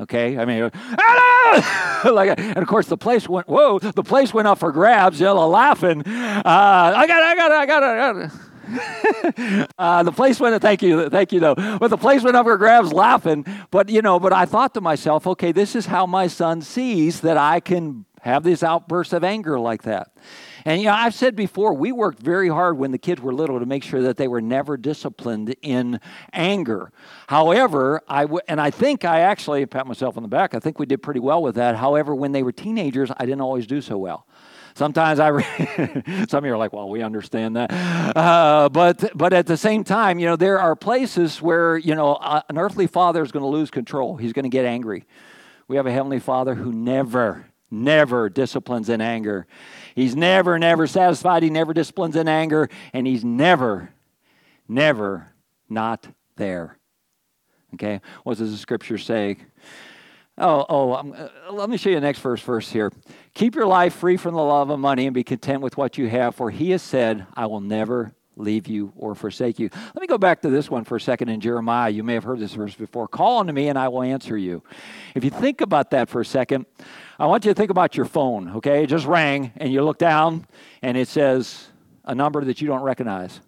Okay, 0.00 0.38
I 0.38 0.46
mean, 0.46 0.62
like, 2.14 2.38
and 2.38 2.56
of 2.56 2.66
course 2.66 2.86
the 2.86 2.96
place 2.96 3.28
went. 3.28 3.46
Whoa, 3.46 3.78
the 3.78 4.02
place 4.02 4.32
went 4.32 4.48
up 4.48 4.58
for 4.58 4.72
grabs. 4.72 5.20
Yellow 5.20 5.46
laughing. 5.46 6.02
Uh, 6.06 6.42
I 6.44 7.06
got, 7.06 7.20
it, 7.20 7.26
I 7.26 7.34
got, 7.36 7.50
it, 7.50 7.54
I 7.54 7.66
got, 7.66 7.82
it, 7.82 7.86
I 7.86 8.12
got 8.12 8.16
it. 8.16 8.30
uh, 9.78 10.02
the 10.02 10.12
place 10.12 10.40
went. 10.40 10.60
Thank 10.62 10.80
you, 10.80 11.10
thank 11.10 11.32
you, 11.32 11.40
though. 11.40 11.54
But 11.54 11.88
the 11.88 11.98
place 11.98 12.22
went 12.22 12.34
up 12.34 12.46
for 12.46 12.56
grabs, 12.56 12.94
laughing. 12.94 13.44
But 13.70 13.90
you 13.90 14.00
know, 14.00 14.18
but 14.18 14.32
I 14.32 14.46
thought 14.46 14.72
to 14.74 14.80
myself, 14.80 15.26
okay, 15.26 15.52
this 15.52 15.76
is 15.76 15.84
how 15.84 16.06
my 16.06 16.28
son 16.28 16.62
sees 16.62 17.20
that 17.20 17.36
I 17.36 17.60
can 17.60 18.06
have 18.20 18.42
these 18.42 18.62
outbursts 18.62 19.12
of 19.12 19.24
anger 19.24 19.58
like 19.58 19.82
that. 19.82 20.12
And 20.64 20.80
you 20.80 20.88
know, 20.88 20.94
I've 20.94 21.14
said 21.14 21.36
before, 21.36 21.72
we 21.72 21.90
worked 21.90 22.20
very 22.20 22.48
hard 22.48 22.76
when 22.76 22.90
the 22.90 22.98
kids 22.98 23.20
were 23.20 23.32
little 23.32 23.58
to 23.58 23.66
make 23.66 23.82
sure 23.82 24.02
that 24.02 24.16
they 24.16 24.28
were 24.28 24.42
never 24.42 24.76
disciplined 24.76 25.54
in 25.62 26.00
anger. 26.32 26.92
However, 27.28 28.02
I 28.08 28.22
w- 28.22 28.40
and 28.46 28.60
I 28.60 28.70
think 28.70 29.04
I 29.04 29.20
actually 29.20 29.64
pat 29.66 29.86
myself 29.86 30.16
on 30.16 30.22
the 30.22 30.28
back. 30.28 30.54
I 30.54 30.58
think 30.58 30.78
we 30.78 30.86
did 30.86 31.02
pretty 31.02 31.20
well 31.20 31.42
with 31.42 31.54
that. 31.54 31.76
However, 31.76 32.14
when 32.14 32.32
they 32.32 32.42
were 32.42 32.52
teenagers, 32.52 33.10
I 33.16 33.24
didn't 33.24 33.40
always 33.40 33.66
do 33.66 33.80
so 33.80 33.96
well. 33.96 34.26
Sometimes 34.74 35.18
I, 35.18 35.28
re- 35.28 35.44
some 36.28 36.44
of 36.44 36.44
you 36.44 36.52
are 36.52 36.58
like, 36.58 36.72
well, 36.72 36.88
we 36.88 37.02
understand 37.02 37.56
that, 37.56 37.72
uh, 38.16 38.68
but 38.68 39.10
but 39.16 39.32
at 39.32 39.46
the 39.46 39.56
same 39.56 39.82
time, 39.82 40.18
you 40.18 40.26
know, 40.26 40.36
there 40.36 40.60
are 40.60 40.76
places 40.76 41.42
where 41.42 41.76
you 41.76 41.94
know 41.94 42.16
an 42.48 42.56
earthly 42.56 42.86
father 42.86 43.22
is 43.22 43.32
going 43.32 43.42
to 43.42 43.48
lose 43.48 43.70
control. 43.70 44.16
He's 44.16 44.32
going 44.32 44.44
to 44.44 44.50
get 44.50 44.64
angry. 44.64 45.06
We 45.66 45.76
have 45.76 45.86
a 45.86 45.92
heavenly 45.92 46.18
Father 46.18 46.56
who 46.56 46.72
never 46.72 47.46
never 47.70 48.28
disciplines 48.28 48.88
in 48.88 49.00
anger. 49.00 49.46
He's 49.94 50.16
never, 50.16 50.58
never 50.58 50.86
satisfied. 50.86 51.42
He 51.42 51.50
never 51.50 51.72
disciplines 51.72 52.16
in 52.16 52.28
anger. 52.28 52.68
And 52.92 53.06
he's 53.06 53.24
never, 53.24 53.90
never 54.68 55.32
not 55.68 56.08
there. 56.36 56.78
Okay? 57.74 58.00
What 58.24 58.38
does 58.38 58.50
the 58.50 58.56
scripture 58.56 58.98
say? 58.98 59.36
Oh, 60.38 60.64
oh, 60.68 60.92
uh, 60.92 61.28
let 61.50 61.68
me 61.68 61.76
show 61.76 61.90
you 61.90 61.96
the 61.96 62.00
next 62.00 62.20
verse 62.20 62.40
first 62.40 62.72
here. 62.72 62.90
Keep 63.34 63.54
your 63.54 63.66
life 63.66 63.94
free 63.94 64.16
from 64.16 64.34
the 64.34 64.42
love 64.42 64.70
of 64.70 64.80
money 64.80 65.06
and 65.06 65.14
be 65.14 65.22
content 65.22 65.60
with 65.60 65.76
what 65.76 65.98
you 65.98 66.08
have, 66.08 66.34
for 66.34 66.50
he 66.50 66.70
has 66.70 66.82
said, 66.82 67.26
I 67.34 67.46
will 67.46 67.60
never 67.60 68.14
leave 68.40 68.66
you 68.66 68.92
or 68.96 69.14
forsake 69.14 69.58
you. 69.58 69.70
Let 69.72 70.00
me 70.00 70.06
go 70.06 70.18
back 70.18 70.42
to 70.42 70.50
this 70.50 70.70
one 70.70 70.84
for 70.84 70.96
a 70.96 71.00
second 71.00 71.28
in 71.28 71.40
Jeremiah. 71.40 71.90
You 71.90 72.02
may 72.02 72.14
have 72.14 72.24
heard 72.24 72.40
this 72.40 72.54
verse 72.54 72.74
before. 72.74 73.08
Call 73.08 73.38
unto 73.38 73.52
me 73.52 73.68
and 73.68 73.78
I 73.78 73.88
will 73.88 74.02
answer 74.02 74.36
you. 74.36 74.62
If 75.14 75.24
you 75.24 75.30
think 75.30 75.60
about 75.60 75.90
that 75.90 76.08
for 76.08 76.20
a 76.20 76.24
second, 76.24 76.66
I 77.18 77.26
want 77.26 77.44
you 77.44 77.50
to 77.50 77.54
think 77.54 77.70
about 77.70 77.96
your 77.96 78.06
phone, 78.06 78.56
okay? 78.56 78.84
It 78.84 78.86
just 78.86 79.06
rang, 79.06 79.52
and 79.56 79.70
you 79.70 79.82
look 79.82 79.98
down, 79.98 80.46
and 80.80 80.96
it 80.96 81.06
says 81.06 81.68
a 82.04 82.14
number 82.14 82.42
that 82.44 82.62
you 82.62 82.66
don't 82.66 82.82
recognize. 82.82 83.40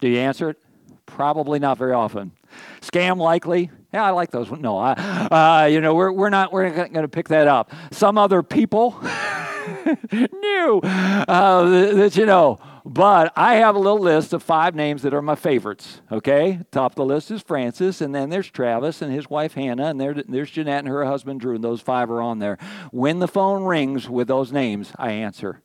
Do 0.00 0.08
you 0.08 0.18
answer 0.18 0.50
it? 0.50 0.58
Probably 1.06 1.58
not 1.58 1.78
very 1.78 1.92
often. 1.92 2.32
Scam 2.80 3.18
likely. 3.18 3.70
Yeah, 3.92 4.04
I 4.04 4.10
like 4.10 4.30
those. 4.30 4.50
No, 4.50 4.78
I, 4.78 4.92
uh, 4.92 5.66
you 5.66 5.80
know, 5.80 5.94
we're, 5.94 6.12
we're 6.12 6.30
not 6.30 6.52
we're 6.52 6.70
going 6.70 6.92
to 6.92 7.08
pick 7.08 7.28
that 7.28 7.48
up. 7.48 7.72
Some 7.90 8.16
other 8.16 8.42
people 8.42 8.96
new 10.12 10.80
uh, 10.82 11.64
that 11.94 12.16
you 12.16 12.26
know 12.26 12.58
but 12.84 13.32
I 13.36 13.54
have 13.56 13.74
a 13.74 13.78
little 13.78 13.98
list 13.98 14.32
of 14.32 14.42
five 14.42 14.74
names 14.74 15.02
that 15.02 15.14
are 15.14 15.22
my 15.22 15.34
favorites. 15.34 16.00
Okay, 16.10 16.60
top 16.70 16.92
of 16.92 16.96
the 16.96 17.04
list 17.04 17.30
is 17.30 17.42
Francis, 17.42 18.00
and 18.00 18.14
then 18.14 18.30
there's 18.30 18.50
Travis 18.50 19.02
and 19.02 19.12
his 19.12 19.30
wife 19.30 19.54
Hannah, 19.54 19.86
and 19.86 20.00
there, 20.00 20.14
there's 20.14 20.50
Jeanette 20.50 20.80
and 20.80 20.88
her 20.88 21.04
husband 21.04 21.40
Drew, 21.40 21.54
and 21.54 21.64
those 21.64 21.80
five 21.80 22.10
are 22.10 22.22
on 22.22 22.38
there. 22.38 22.58
When 22.90 23.18
the 23.18 23.28
phone 23.28 23.64
rings 23.64 24.08
with 24.08 24.28
those 24.28 24.52
names, 24.52 24.92
I 24.96 25.12
answer, 25.12 25.62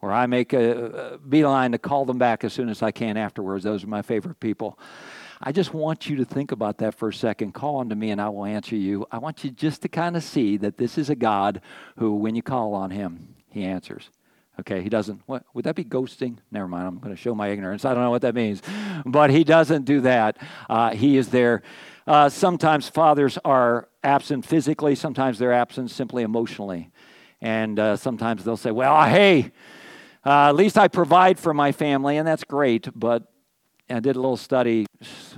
or 0.00 0.12
I 0.12 0.26
make 0.26 0.52
a, 0.52 1.14
a 1.14 1.18
beeline 1.18 1.72
to 1.72 1.78
call 1.78 2.04
them 2.04 2.18
back 2.18 2.44
as 2.44 2.52
soon 2.52 2.68
as 2.68 2.82
I 2.82 2.92
can 2.92 3.16
afterwards. 3.16 3.64
Those 3.64 3.82
are 3.82 3.88
my 3.88 4.02
favorite 4.02 4.40
people. 4.40 4.78
I 5.40 5.52
just 5.52 5.74
want 5.74 6.08
you 6.08 6.16
to 6.16 6.24
think 6.24 6.52
about 6.52 6.78
that 6.78 6.94
for 6.94 7.08
a 7.08 7.14
second. 7.14 7.52
Call 7.52 7.76
on 7.76 7.90
to 7.90 7.94
me 7.94 8.10
and 8.10 8.20
I 8.20 8.28
will 8.30 8.46
answer 8.46 8.74
you. 8.74 9.06
I 9.12 9.18
want 9.18 9.44
you 9.44 9.50
just 9.50 9.82
to 9.82 9.88
kind 9.88 10.16
of 10.16 10.22
see 10.22 10.56
that 10.58 10.78
this 10.78 10.96
is 10.96 11.10
a 11.10 11.14
God 11.14 11.60
who, 11.98 12.14
when 12.14 12.34
you 12.34 12.42
call 12.42 12.72
on 12.74 12.90
him, 12.90 13.34
he 13.50 13.64
answers. 13.64 14.10
Okay, 14.58 14.82
he 14.82 14.88
doesn't. 14.88 15.20
What 15.26 15.44
would 15.52 15.64
that 15.64 15.74
be 15.74 15.84
ghosting? 15.84 16.38
Never 16.50 16.66
mind. 16.66 16.86
I'm 16.86 16.98
going 16.98 17.14
to 17.14 17.20
show 17.20 17.34
my 17.34 17.48
ignorance. 17.48 17.84
I 17.84 17.92
don't 17.92 18.02
know 18.02 18.10
what 18.10 18.22
that 18.22 18.34
means, 18.34 18.62
but 19.04 19.30
he 19.30 19.44
doesn't 19.44 19.84
do 19.84 20.00
that. 20.02 20.38
Uh, 20.68 20.90
he 20.90 21.18
is 21.18 21.28
there. 21.28 21.62
Uh, 22.06 22.28
sometimes 22.28 22.88
fathers 22.88 23.38
are 23.44 23.88
absent 24.02 24.46
physically. 24.46 24.94
Sometimes 24.94 25.38
they're 25.38 25.52
absent 25.52 25.90
simply 25.90 26.22
emotionally, 26.22 26.90
and 27.40 27.78
uh, 27.78 27.96
sometimes 27.96 28.44
they'll 28.44 28.56
say, 28.56 28.70
"Well, 28.70 29.04
hey, 29.04 29.52
uh, 30.24 30.48
at 30.48 30.54
least 30.54 30.78
I 30.78 30.88
provide 30.88 31.38
for 31.38 31.52
my 31.52 31.72
family, 31.72 32.16
and 32.16 32.26
that's 32.26 32.44
great." 32.44 32.88
But 32.98 33.30
I 33.90 34.00
did 34.00 34.16
a 34.16 34.20
little 34.20 34.36
study. 34.38 34.86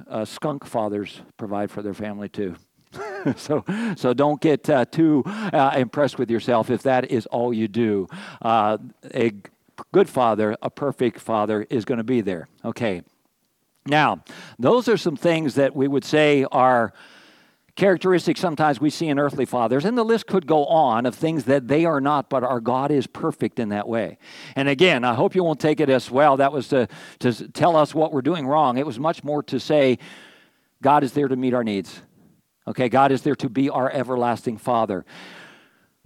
Uh, 0.06 0.24
skunk 0.24 0.64
fathers 0.64 1.22
provide 1.36 1.70
for 1.70 1.82
their 1.82 1.94
family 1.94 2.28
too. 2.28 2.54
so, 3.36 3.64
so 3.96 4.14
don't 4.14 4.40
get 4.40 4.68
uh, 4.70 4.84
too 4.84 5.22
uh, 5.26 5.74
impressed 5.76 6.18
with 6.18 6.30
yourself 6.30 6.70
if 6.70 6.82
that 6.82 7.10
is 7.10 7.26
all 7.26 7.52
you 7.52 7.68
do. 7.68 8.08
Uh, 8.40 8.78
a 9.14 9.32
good 9.92 10.08
father, 10.08 10.56
a 10.62 10.70
perfect 10.70 11.20
father, 11.20 11.66
is 11.70 11.84
going 11.84 11.98
to 11.98 12.04
be 12.04 12.20
there. 12.20 12.48
Okay. 12.64 13.02
Now, 13.86 14.22
those 14.58 14.88
are 14.88 14.96
some 14.96 15.16
things 15.16 15.54
that 15.54 15.74
we 15.74 15.88
would 15.88 16.04
say 16.04 16.44
are 16.52 16.92
characteristics 17.78 18.40
sometimes 18.40 18.80
we 18.80 18.90
see 18.90 19.06
in 19.06 19.18
earthly 19.18 19.44
fathers, 19.44 19.84
and 19.84 19.96
the 19.96 20.04
list 20.04 20.26
could 20.26 20.46
go 20.46 20.66
on 20.66 21.06
of 21.06 21.14
things 21.14 21.44
that 21.44 21.68
they 21.68 21.84
are 21.84 22.00
not, 22.00 22.28
but 22.28 22.42
our 22.42 22.60
God 22.60 22.90
is 22.90 23.06
perfect 23.06 23.60
in 23.60 23.68
that 23.68 23.88
way. 23.88 24.18
And 24.56 24.68
again, 24.68 25.04
I 25.04 25.14
hope 25.14 25.36
you 25.36 25.44
won't 25.44 25.60
take 25.60 25.78
it 25.80 25.88
as 25.88 26.10
well, 26.10 26.36
that 26.38 26.52
was 26.52 26.68
to, 26.68 26.88
to 27.20 27.48
tell 27.48 27.76
us 27.76 27.94
what 27.94 28.12
we're 28.12 28.20
doing 28.20 28.46
wrong. 28.46 28.78
It 28.78 28.84
was 28.84 28.98
much 28.98 29.22
more 29.22 29.44
to 29.44 29.60
say, 29.60 29.98
God 30.82 31.04
is 31.04 31.12
there 31.12 31.28
to 31.28 31.36
meet 31.36 31.54
our 31.54 31.64
needs. 31.64 32.02
Okay, 32.68 32.90
God 32.90 33.12
is 33.12 33.22
there 33.22 33.34
to 33.36 33.48
be 33.48 33.70
our 33.70 33.90
everlasting 33.90 34.58
Father. 34.58 35.06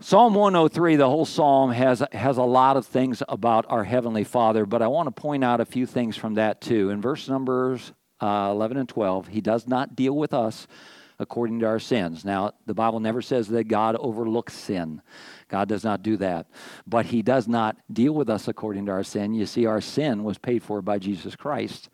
Psalm 0.00 0.34
103, 0.34 0.94
the 0.94 1.08
whole 1.08 1.24
psalm 1.24 1.72
has, 1.72 2.04
has 2.12 2.36
a 2.36 2.44
lot 2.44 2.76
of 2.76 2.86
things 2.86 3.20
about 3.28 3.66
our 3.68 3.82
Heavenly 3.82 4.22
Father, 4.22 4.64
but 4.64 4.80
I 4.80 4.86
want 4.86 5.08
to 5.08 5.20
point 5.20 5.42
out 5.42 5.60
a 5.60 5.64
few 5.64 5.86
things 5.86 6.16
from 6.16 6.34
that 6.34 6.60
too. 6.60 6.90
In 6.90 7.00
verse 7.00 7.28
numbers 7.28 7.92
uh, 8.20 8.50
11 8.52 8.76
and 8.76 8.88
12, 8.88 9.26
He 9.26 9.40
does 9.40 9.66
not 9.66 9.96
deal 9.96 10.16
with 10.16 10.32
us 10.32 10.68
according 11.18 11.58
to 11.60 11.66
our 11.66 11.80
sins. 11.80 12.24
Now, 12.24 12.52
the 12.66 12.74
Bible 12.74 13.00
never 13.00 13.22
says 13.22 13.48
that 13.48 13.64
God 13.64 13.96
overlooks 13.96 14.54
sin. 14.54 15.02
God 15.48 15.68
does 15.68 15.82
not 15.82 16.04
do 16.04 16.16
that. 16.18 16.46
But 16.86 17.06
He 17.06 17.22
does 17.22 17.48
not 17.48 17.76
deal 17.92 18.12
with 18.12 18.30
us 18.30 18.46
according 18.46 18.86
to 18.86 18.92
our 18.92 19.04
sin. 19.04 19.34
You 19.34 19.46
see, 19.46 19.66
our 19.66 19.80
sin 19.80 20.22
was 20.22 20.38
paid 20.38 20.62
for 20.62 20.80
by 20.80 21.00
Jesus 21.00 21.34
Christ. 21.34 21.90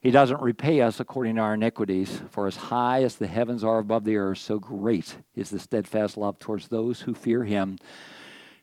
He 0.00 0.10
doesn't 0.10 0.40
repay 0.40 0.80
us 0.80 0.98
according 0.98 1.36
to 1.36 1.42
our 1.42 1.54
iniquities, 1.54 2.22
for 2.30 2.46
as 2.46 2.56
high 2.56 3.02
as 3.02 3.16
the 3.16 3.26
heavens 3.26 3.62
are 3.62 3.78
above 3.78 4.04
the 4.04 4.16
earth, 4.16 4.38
so 4.38 4.58
great 4.58 5.16
is 5.34 5.50
the 5.50 5.58
steadfast 5.58 6.16
love 6.16 6.38
towards 6.38 6.68
those 6.68 7.02
who 7.02 7.12
fear 7.12 7.44
him. 7.44 7.76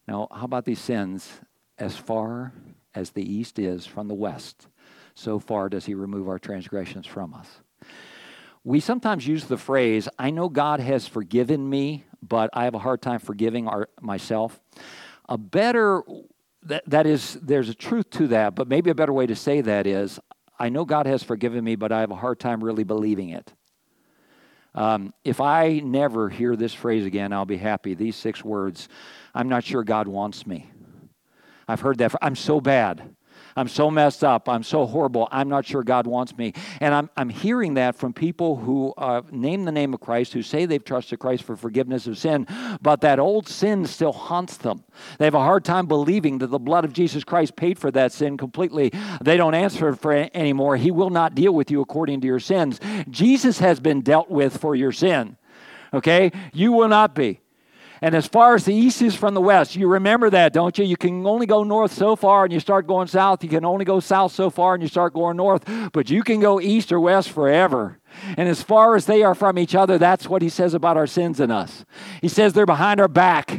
Now, 0.08 0.28
how 0.32 0.46
about 0.46 0.66
these 0.66 0.80
sins? 0.80 1.42
As 1.78 1.96
far 1.96 2.54
as 2.96 3.12
the 3.12 3.22
east 3.22 3.60
is 3.60 3.86
from 3.86 4.08
the 4.08 4.16
west, 4.16 4.68
so 5.14 5.38
far 5.38 5.70
does 5.70 5.86
he 5.86 5.94
remove 5.94 6.28
our 6.28 6.40
transgressions 6.40 7.06
from 7.06 7.36
us. 7.36 7.48
We 8.64 8.80
sometimes 8.80 9.28
use 9.28 9.46
the 9.46 9.58
phrase, 9.58 10.10
I 10.18 10.32
know 10.32 10.50
God 10.50 10.80
has 10.80 11.08
forgiven 11.08 11.70
me, 11.70 12.06
but 12.22 12.50
I 12.54 12.64
have 12.64 12.74
a 12.74 12.80
hard 12.80 13.04
time 13.04 13.20
forgiving 13.20 13.68
our, 13.68 13.90
myself. 14.02 14.60
A 15.30 15.38
better 15.38 16.02
that, 16.64 16.84
that 16.88 17.06
is 17.06 17.36
there's 17.36 17.70
a 17.70 17.74
truth 17.74 18.10
to 18.10 18.28
that 18.28 18.56
but 18.56 18.68
maybe 18.68 18.90
a 18.90 18.96
better 18.96 19.14
way 19.14 19.26
to 19.28 19.36
say 19.36 19.62
that 19.62 19.86
is 19.88 20.20
I 20.60 20.70
know 20.70 20.86
God 20.86 21.06
has 21.06 21.24
forgiven 21.24 21.64
me, 21.64 21.76
but 21.76 21.92
I 21.92 22.02
have 22.02 22.12
a 22.12 22.16
hard 22.16 22.40
time 22.40 22.64
really 22.64 22.84
believing 22.84 23.30
it. 23.30 23.54
Um, 24.74 25.14
if 25.24 25.42
I 25.42 25.80
never 25.80 26.30
hear 26.30 26.56
this 26.56 26.74
phrase 26.74 27.06
again, 27.06 27.34
I'll 27.34 27.46
be 27.46 27.58
happy. 27.58 27.96
These 27.96 28.16
six 28.16 28.44
words 28.44 28.90
I'm 29.34 29.50
not 29.50 29.64
sure 29.64 29.84
God 29.84 30.08
wants 30.08 30.46
me. 30.46 30.72
I've 31.68 31.82
heard 31.82 31.98
that. 31.98 32.14
I'm 32.22 32.36
so 32.36 32.62
bad. 32.62 33.16
I'm 33.58 33.68
so 33.68 33.90
messed 33.90 34.24
up. 34.24 34.48
I'm 34.48 34.62
so 34.62 34.86
horrible. 34.86 35.28
I'm 35.32 35.50
not 35.50 35.66
sure 35.66 35.84
God 35.84 36.06
wants 36.06 36.38
me. 36.38 36.54
And 36.80 36.94
I'm, 36.94 37.10
I'm 37.18 37.30
hearing 37.30 37.74
that 37.74 37.96
from 37.96 38.14
people 38.14 38.56
who 38.56 38.94
uh, 38.98 39.24
name 39.32 39.66
the 39.66 39.72
name 39.72 39.96
of 39.96 40.00
Christ, 40.00 40.34
who 40.34 40.44
say 40.44 40.68
they've 40.68 40.84
trusted 40.84 41.18
Christ 41.18 41.44
for 41.44 41.56
forgiveness 41.56 42.06
of 42.06 42.20
sin, 42.20 42.46
but 42.82 43.02
that 43.02 43.18
old 43.18 43.48
sin 43.48 43.88
still 43.88 44.14
haunts 44.14 44.58
them. 44.58 44.84
They 45.18 45.26
have 45.26 45.34
a 45.34 45.40
hard 45.40 45.66
time 45.66 45.88
believing 45.88 46.38
that 46.38 46.48
the 46.48 46.60
blood 46.60 46.86
of 46.86 46.94
Jesus 46.94 47.24
Christ 47.24 47.56
paid 47.56 47.80
for 47.80 47.90
that 47.92 48.12
sin 48.12 48.38
completely. 48.38 48.92
They 49.22 49.38
don't 49.38 49.56
answer 49.56 49.96
for 49.96 50.14
it 50.14 50.32
anymore. 50.36 50.78
He 50.78 50.92
will 50.92 51.10
not 51.10 51.34
deal 51.34 51.54
with 51.54 51.72
you 51.72 51.82
according 51.82 52.22
to 52.22 52.28
your 52.28 52.40
sins. 52.40 52.80
Jesus 53.10 53.58
has 53.58 53.80
been 53.80 54.02
dealt 54.02 54.30
with 54.30 54.56
for 54.58 54.76
your 54.76 54.92
sin. 54.92 55.36
Okay? 55.94 56.32
You 56.54 56.74
will 56.74 56.90
not 56.90 57.16
be. 57.16 57.40
And 58.02 58.16
as 58.16 58.28
far 58.28 58.56
as 58.56 58.66
the 58.66 58.74
east 58.74 59.02
is 59.02 59.16
from 59.16 59.34
the 59.34 59.42
west, 59.42 59.76
you 59.76 59.88
remember 59.88 60.30
that, 60.30 60.54
don't 60.54 60.78
you? 60.78 60.86
You 60.86 60.98
can 60.98 61.26
only 61.26 61.46
go 61.46 61.64
north 61.64 61.92
so 61.92 62.16
far 62.16 62.44
and 62.44 62.54
you 62.54 62.60
start 62.60 62.88
going 62.88 63.08
south. 63.08 63.44
You 63.44 63.50
can 63.50 63.66
only 63.66 63.86
go 63.86 64.00
south 64.00 64.32
so 64.32 64.50
far 64.50 64.74
and 64.74 64.84
you 64.84 64.90
start 64.90 65.14
going 65.14 65.38
north. 65.38 65.64
But 65.92 66.10
you 66.10 66.24
can 66.24 66.40
go 66.40 66.62
east 66.62 66.92
or 66.92 67.00
west 67.00 67.32
forever. 67.32 68.00
And 68.38 68.48
as 68.48 68.62
far 68.62 68.96
as 68.96 69.06
they 69.06 69.24
are 69.24 69.36
from 69.36 69.58
each 69.58 69.76
other, 69.76 69.98
that's 69.98 70.28
what 70.28 70.42
he 70.42 70.50
says 70.50 70.74
about 70.74 70.98
our 70.98 71.08
sins 71.08 71.40
in 71.40 71.52
us. 71.52 71.86
He 72.22 72.28
says 72.28 72.54
they're 72.54 72.66
behind 72.66 73.00
our 73.00 73.08
back. 73.08 73.52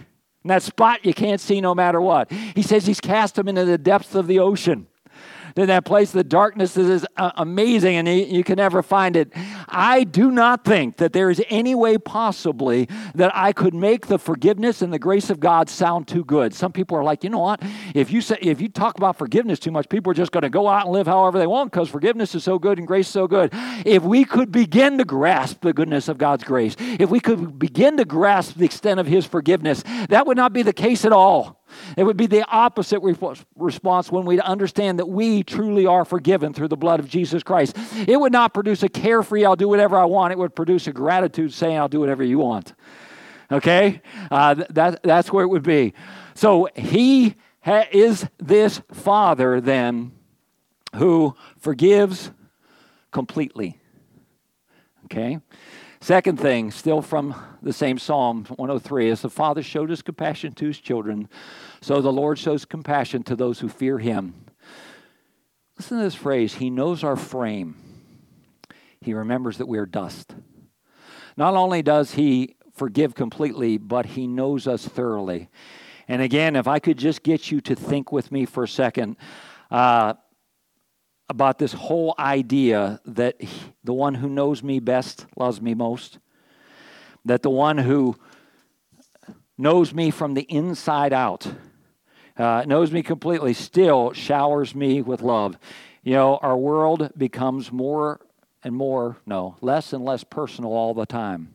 In 0.45 0.49
that 0.49 0.63
spot 0.63 1.05
you 1.05 1.15
can't 1.15 1.41
see 1.41 1.61
no 1.61 1.75
matter 1.75 2.01
what. 2.01 2.31
He 2.31 2.63
says 2.63 2.87
he's 2.87 3.01
cast 3.01 3.35
them 3.35 3.49
into 3.49 3.65
the 3.65 3.79
depths 3.79 4.15
of 4.15 4.27
the 4.27 4.39
ocean 4.39 4.87
in 5.59 5.67
that 5.67 5.85
place. 5.85 6.13
The 6.13 6.25
darkness 6.25 6.77
is 6.77 7.07
uh, 7.17 7.33
amazing 7.37 7.97
and 7.97 8.09
you 8.09 8.45
can 8.45 8.57
never 8.57 8.83
find 8.83 9.17
it. 9.17 9.33
I 9.69 10.05
do 10.05 10.31
not 10.31 10.65
think 10.65 10.97
that 10.99 11.13
there 11.13 11.31
is 11.31 11.43
any 11.49 11.75
way 11.75 11.99
possibly 11.99 12.89
that 13.15 13.33
I 13.35 13.53
could 13.53 13.75
make 13.75 14.07
the 14.07 14.19
forgiveness 14.19 14.83
and 14.83 14.93
the 14.93 14.99
grace 14.99 15.31
of 15.31 15.41
God 15.41 15.69
sound 15.69 16.07
too 16.09 16.25
good. 16.25 16.55
Some 16.55 16.73
people 16.73 16.97
are 16.97 17.05
like, 17.05 17.25
you 17.25 17.31
know 17.31 17.39
what? 17.39 17.63
If 17.95 18.11
you 18.11 18.21
say 18.21 18.39
if 18.41 18.61
you 18.61 18.69
talk 18.69 18.97
about 18.97 19.19
forgiveness 19.19 19.59
too 19.59 19.71
much, 19.71 19.89
people 19.89 20.11
are 20.11 20.15
just 20.15 20.33
going 20.33 20.43
to 20.43 20.51
go 20.51 20.69
out 20.69 20.87
and 20.87 20.93
live 20.93 21.07
however 21.07 21.39
they 21.39 21.47
want 21.47 21.73
because 21.73 21.89
forgiveness 21.89 22.35
is 22.35 22.45
so 22.45 22.59
good 22.59 22.79
and 22.79 22.87
grace 22.87 23.07
is 23.07 23.13
so 23.13 23.27
good. 23.27 23.51
If 23.85 24.03
we 24.03 24.25
could 24.25 24.53
begin 24.53 24.99
to 24.99 25.05
grasp 25.05 25.63
the 25.63 25.73
goodness 25.73 26.09
of 26.09 26.19
God's 26.19 26.45
grace, 26.45 26.77
if 26.79 27.11
we 27.11 27.21
could 27.21 27.59
begin 27.59 27.97
to 27.97 28.05
grasp 28.05 28.57
the 28.57 28.65
extent 28.65 29.01
of 29.01 29.07
His 29.07 29.27
forgiveness, 29.27 29.83
that 30.09 30.27
would 30.27 30.37
not 30.37 30.53
be 30.53 30.63
the 30.63 30.73
case 30.73 31.05
at 31.05 31.13
all. 31.13 31.58
It 31.97 32.05
would 32.05 32.17
be 32.17 32.27
the 32.27 32.45
opposite 32.49 33.01
response 33.57 34.13
when 34.13 34.25
we 34.25 34.41
understand 34.41 34.99
that 34.99 35.07
we 35.07 35.43
truly 35.43 35.87
are 35.87 36.05
forgiven 36.05 36.53
through 36.53 36.69
the 36.69 36.77
blood 36.77 37.01
of 37.01 37.09
Jesus 37.09 37.43
Christ. 37.43 37.77
It 38.07 38.19
would 38.19 38.33
not 38.33 38.55
produce 38.55 38.83
a 38.83 38.89
carefree, 38.89 39.45
I'll 39.45 39.57
do 39.57 39.69
whatever 39.69 39.97
I 39.97 40.05
want. 40.05 40.33
It 40.33 40.39
would 40.39 40.55
produce 40.55 40.87
a 40.87 40.93
gratitude 40.93 41.53
saying, 41.53 41.77
I'll 41.77 41.89
do 41.89 42.01
whatever 42.01 42.23
you 42.23 42.39
want. 42.39 42.75
Okay? 43.51 44.03
Uh, 44.31 44.55
that, 44.71 45.03
that's 45.03 45.33
where 45.33 45.45
it 45.45 45.49
would 45.49 45.63
be. 45.63 45.95
So 46.35 46.69
he 46.77 47.35
ha- 47.63 47.87
is 47.91 48.27
this 48.39 48.81
Father 48.93 49.61
then 49.61 50.13
who 50.97 51.35
forgives 51.59 52.31
completely. 53.11 53.79
Okay? 55.07 55.41
Second 56.01 56.39
thing, 56.39 56.71
still 56.71 57.03
from 57.03 57.35
the 57.61 57.73
same 57.73 57.99
Psalm 57.99 58.45
103, 58.45 59.09
is 59.09 59.23
the 59.23 59.31
Father 59.31 59.63
showed 59.63 59.91
his 59.91 60.01
compassion 60.01 60.53
to 60.53 60.67
his 60.67 60.79
children, 60.79 61.29
so 61.81 62.01
the 62.01 62.13
Lord 62.13 62.39
shows 62.39 62.65
compassion 62.65 63.25
to 63.25 63.35
those 63.35 63.59
who 63.61 63.69
fear 63.69 63.99
him. 63.99 64.35
Listen 65.77 65.99
to 65.99 66.05
this 66.05 66.15
phrase 66.15 66.55
He 66.55 66.71
knows 66.71 67.03
our 67.03 67.17
frame, 67.17 67.77
He 69.01 69.13
remembers 69.13 69.59
that 69.59 69.67
we 69.67 69.79
are 69.79 69.87
dust. 69.87 70.35
Not 71.37 71.55
only 71.55 71.83
does 71.83 72.13
He 72.13 72.57
forgive 72.73 73.15
completely, 73.15 73.77
but 73.77 74.07
He 74.07 74.29
knows 74.29 74.69
us 74.69 74.87
thoroughly. 74.87 75.49
And 76.07 76.23
again, 76.23 76.55
if 76.55 76.69
I 76.69 76.79
could 76.79 76.97
just 76.97 77.23
get 77.23 77.51
you 77.51 77.61
to 77.63 77.75
think 77.75 78.13
with 78.13 78.31
me 78.31 78.47
for 78.47 78.65
a 78.65 78.69
second. 78.69 79.17
Uh, 79.71 80.15
about 81.29 81.59
this 81.59 81.73
whole 81.73 82.15
idea 82.19 83.01
that 83.05 83.41
the 83.85 83.93
one 83.93 84.15
who 84.15 84.29
knows 84.29 84.63
me 84.63 84.81
best 84.81 85.27
loves 85.37 85.61
me 85.61 85.75
most, 85.75 86.19
that 87.25 87.43
the 87.43 87.51
one 87.51 87.79
who 87.79 88.17
knows 89.59 89.93
me 89.93 90.11
from 90.11 90.35
the 90.35 90.43
inside 90.43 91.13
out, 91.13 91.47
uh, 92.37 92.65
knows 92.67 92.93
me 92.93 93.03
completely, 93.03 93.53
still 93.53 94.13
showers 94.13 94.75
me 94.75 95.03
with 95.03 95.21
love. 95.21 95.59
You 96.03 96.15
know, 96.15 96.37
our 96.37 96.57
world 96.57 97.11
becomes 97.17 97.71
more 97.73 98.21
and 98.65 98.75
more, 98.75 99.19
no, 99.27 99.57
less 99.61 99.93
and 99.93 100.05
less 100.05 100.25
personal 100.25 100.73
all 100.73 100.95
the 100.95 101.07
time. 101.07 101.55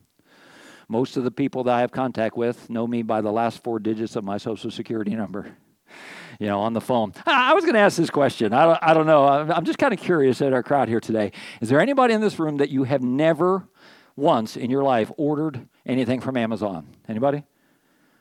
Most 0.87 1.17
of 1.17 1.23
the 1.23 1.31
people 1.31 1.63
that 1.63 1.73
I 1.73 1.81
have 1.81 1.91
contact 1.91 2.37
with 2.37 2.69
know 2.69 2.85
me 2.85 3.01
by 3.01 3.21
the 3.21 3.31
last 3.31 3.63
four 3.63 3.79
digits 3.79 4.15
of 4.15 4.23
my 4.23 4.37
social 4.37 4.69
security 4.69 5.15
number 5.15 5.55
you 6.39 6.47
know, 6.47 6.59
on 6.59 6.73
the 6.73 6.81
phone. 6.81 7.13
I 7.25 7.53
was 7.53 7.63
going 7.63 7.75
to 7.75 7.79
ask 7.79 7.97
this 7.97 8.09
question. 8.09 8.53
I 8.53 8.65
don't, 8.65 8.79
I 8.81 8.93
don't 8.93 9.05
know. 9.05 9.25
I'm 9.25 9.65
just 9.65 9.79
kind 9.79 9.93
of 9.93 9.99
curious 9.99 10.41
at 10.41 10.53
our 10.53 10.63
crowd 10.63 10.89
here 10.89 10.99
today. 10.99 11.31
Is 11.61 11.69
there 11.69 11.79
anybody 11.79 12.13
in 12.13 12.21
this 12.21 12.39
room 12.39 12.57
that 12.57 12.69
you 12.69 12.83
have 12.83 13.01
never 13.01 13.67
once 14.15 14.57
in 14.57 14.69
your 14.69 14.83
life 14.83 15.11
ordered 15.17 15.67
anything 15.85 16.19
from 16.19 16.37
Amazon? 16.37 16.87
Anybody? 17.07 17.43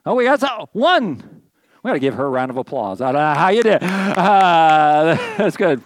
Oh, 0.05 0.15
we 0.15 0.25
got 0.25 0.41
some, 0.41 0.67
one. 0.73 1.43
We 1.83 1.89
got 1.89 1.95
to 1.95 2.01
give 2.01 2.15
her 2.15 2.27
a 2.27 2.31
round 2.31 2.51
of 2.51 2.57
applause. 2.57 3.01
I 3.01 3.13
don't 3.13 3.21
know 3.21 3.35
how 3.35 3.49
you 3.49 3.63
did. 3.63 3.83
Uh, 3.83 5.17
that's 5.37 5.57
good. 5.57 5.83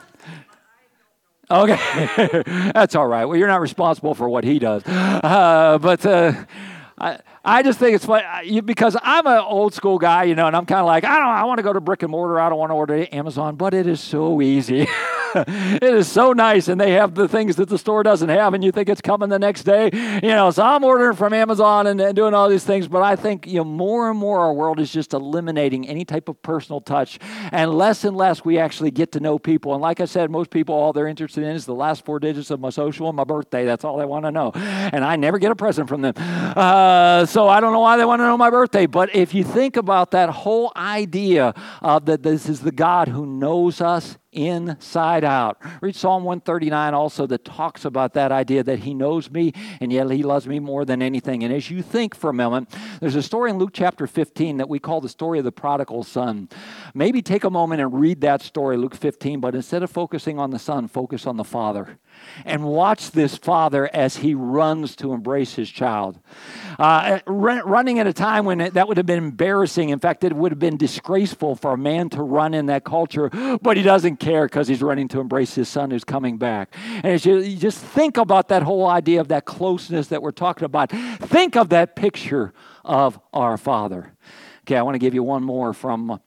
Okay, 1.48 2.42
that's 2.74 2.96
all 2.96 3.06
right. 3.06 3.24
Well, 3.24 3.38
you're 3.38 3.46
not 3.46 3.60
responsible 3.60 4.14
for 4.14 4.28
what 4.28 4.42
he 4.42 4.58
does, 4.58 4.84
uh, 4.84 5.78
but 5.80 6.04
uh, 6.04 6.32
I, 6.98 7.20
I 7.46 7.62
just 7.62 7.78
think 7.78 7.94
it's 7.94 8.04
funny 8.04 8.24
uh, 8.24 8.60
because 8.60 8.96
I'm 9.00 9.24
an 9.26 9.38
old 9.38 9.72
school 9.72 9.98
guy, 9.98 10.24
you 10.24 10.34
know, 10.34 10.48
and 10.48 10.56
I'm 10.56 10.66
kind 10.66 10.80
of 10.80 10.86
like, 10.86 11.04
I 11.04 11.16
don't, 11.16 11.28
I 11.28 11.44
want 11.44 11.58
to 11.58 11.62
go 11.62 11.72
to 11.72 11.80
brick 11.80 12.02
and 12.02 12.10
mortar. 12.10 12.40
I 12.40 12.48
don't 12.48 12.58
want 12.58 12.70
to 12.70 12.74
order 12.74 13.06
Amazon, 13.12 13.54
but 13.54 13.72
it 13.72 13.86
is 13.86 14.00
so 14.00 14.42
easy. 14.42 14.88
it 15.34 15.82
is 15.82 16.10
so 16.10 16.32
nice, 16.32 16.68
and 16.68 16.80
they 16.80 16.92
have 16.92 17.14
the 17.14 17.28
things 17.28 17.56
that 17.56 17.68
the 17.68 17.78
store 17.78 18.02
doesn't 18.02 18.28
have, 18.28 18.54
and 18.54 18.62
you 18.64 18.72
think 18.72 18.88
it's 18.88 19.00
coming 19.00 19.28
the 19.28 19.38
next 19.38 19.64
day. 19.64 19.90
You 19.92 20.30
know, 20.30 20.50
so 20.50 20.62
I'm 20.62 20.84
ordering 20.84 21.16
from 21.16 21.32
Amazon 21.32 21.86
and, 21.86 22.00
and 22.00 22.14
doing 22.14 22.34
all 22.34 22.48
these 22.48 22.64
things, 22.64 22.88
but 22.88 23.02
I 23.02 23.16
think 23.16 23.46
you 23.46 23.56
know 23.56 23.64
more 23.64 24.10
and 24.10 24.18
more 24.18 24.40
our 24.40 24.52
world 24.52 24.80
is 24.80 24.92
just 24.92 25.12
eliminating 25.12 25.88
any 25.88 26.04
type 26.04 26.28
of 26.28 26.40
personal 26.42 26.80
touch, 26.80 27.18
and 27.52 27.72
less 27.74 28.04
and 28.04 28.16
less 28.16 28.44
we 28.44 28.58
actually 28.58 28.90
get 28.90 29.12
to 29.12 29.20
know 29.20 29.38
people. 29.38 29.72
And 29.72 29.82
like 29.82 30.00
I 30.00 30.04
said, 30.04 30.30
most 30.30 30.50
people 30.50 30.74
all 30.74 30.92
they're 30.92 31.08
interested 31.08 31.44
in 31.44 31.50
is 31.50 31.66
the 31.66 31.74
last 31.74 32.04
four 32.04 32.18
digits 32.18 32.50
of 32.50 32.60
my 32.60 32.70
social 32.70 33.08
and 33.08 33.16
my 33.16 33.24
birthday. 33.24 33.64
That's 33.64 33.84
all 33.84 33.98
they 33.98 34.04
want 34.04 34.24
to 34.24 34.30
know, 34.30 34.52
and 34.54 35.04
I 35.04 35.16
never 35.16 35.38
get 35.38 35.50
a 35.50 35.56
present 35.56 35.88
from 35.88 36.02
them. 36.02 36.14
Uh, 36.16 37.26
so 37.26 37.48
I 37.48 37.60
don't 37.60 37.72
know 37.72 37.80
why 37.80 37.96
they 37.96 38.04
want 38.04 38.20
to 38.20 38.24
know 38.24 38.36
my 38.36 38.50
birthday. 38.50 38.86
But 38.86 39.14
if 39.14 39.34
you 39.34 39.44
think 39.44 39.76
about 39.76 40.10
that 40.12 40.30
whole 40.30 40.72
idea 40.76 41.54
of 41.82 42.06
that 42.06 42.22
this 42.22 42.48
is 42.48 42.60
the 42.60 42.72
God 42.72 43.08
who 43.08 43.26
knows 43.26 43.80
us 43.80 44.18
inside 44.36 45.24
out. 45.24 45.58
Read 45.80 45.96
Psalm 45.96 46.24
139 46.24 46.94
also 46.94 47.26
that 47.26 47.44
talks 47.44 47.84
about 47.84 48.14
that 48.14 48.30
idea 48.30 48.62
that 48.62 48.80
He 48.80 48.94
knows 48.94 49.30
me 49.30 49.52
and 49.80 49.92
yet 49.92 50.10
He 50.10 50.22
loves 50.22 50.46
me 50.46 50.58
more 50.60 50.84
than 50.84 51.02
anything. 51.02 51.42
And 51.42 51.52
as 51.52 51.70
you 51.70 51.82
think 51.82 52.14
for 52.14 52.30
a 52.30 52.34
moment, 52.34 52.72
there's 53.00 53.16
a 53.16 53.22
story 53.22 53.50
in 53.50 53.58
Luke 53.58 53.70
chapter 53.72 54.06
15 54.06 54.58
that 54.58 54.68
we 54.68 54.78
call 54.78 55.00
the 55.00 55.08
story 55.08 55.38
of 55.38 55.44
the 55.44 55.52
prodigal 55.52 56.04
son. 56.04 56.48
Maybe 56.94 57.22
take 57.22 57.44
a 57.44 57.50
moment 57.50 57.80
and 57.80 57.98
read 57.98 58.20
that 58.20 58.42
story, 58.42 58.76
Luke 58.76 58.94
15, 58.94 59.40
but 59.40 59.54
instead 59.54 59.82
of 59.82 59.90
focusing 59.90 60.38
on 60.38 60.50
the 60.50 60.58
son, 60.58 60.88
focus 60.88 61.26
on 61.26 61.36
the 61.36 61.44
father 61.44 61.98
and 62.44 62.64
watch 62.64 63.10
this 63.10 63.36
father 63.36 63.88
as 63.94 64.18
he 64.18 64.34
runs 64.34 64.96
to 64.96 65.12
embrace 65.12 65.54
his 65.54 65.70
child. 65.70 66.18
Uh, 66.78 67.20
running 67.26 67.98
at 67.98 68.06
a 68.06 68.12
time 68.12 68.44
when 68.44 68.60
it, 68.60 68.74
that 68.74 68.88
would 68.88 68.96
have 68.96 69.06
been 69.06 69.18
embarrassing. 69.18 69.90
In 69.90 69.98
fact, 69.98 70.24
it 70.24 70.32
would 70.32 70.52
have 70.52 70.58
been 70.58 70.76
disgraceful 70.76 71.56
for 71.56 71.72
a 71.72 71.78
man 71.78 72.10
to 72.10 72.22
run 72.22 72.54
in 72.54 72.66
that 72.66 72.84
culture, 72.84 73.30
but 73.62 73.76
he 73.76 73.82
doesn't 73.82 74.16
because 74.26 74.68
he's 74.68 74.82
running 74.82 75.08
to 75.08 75.20
embrace 75.20 75.54
his 75.54 75.68
son 75.68 75.90
who's 75.90 76.04
coming 76.04 76.36
back. 76.36 76.74
And 76.96 77.06
as 77.06 77.24
you, 77.24 77.38
you 77.38 77.56
just 77.56 77.78
think 77.78 78.16
about 78.16 78.48
that 78.48 78.62
whole 78.62 78.86
idea 78.86 79.20
of 79.20 79.28
that 79.28 79.44
closeness 79.44 80.08
that 80.08 80.22
we're 80.22 80.32
talking 80.32 80.64
about, 80.64 80.90
think 80.90 81.56
of 81.56 81.68
that 81.70 81.96
picture 81.96 82.52
of 82.84 83.18
our 83.32 83.56
father. 83.56 84.12
Okay, 84.62 84.76
I 84.76 84.82
want 84.82 84.94
to 84.94 84.98
give 84.98 85.14
you 85.14 85.22
one 85.22 85.42
more 85.42 85.72
from 85.72 86.20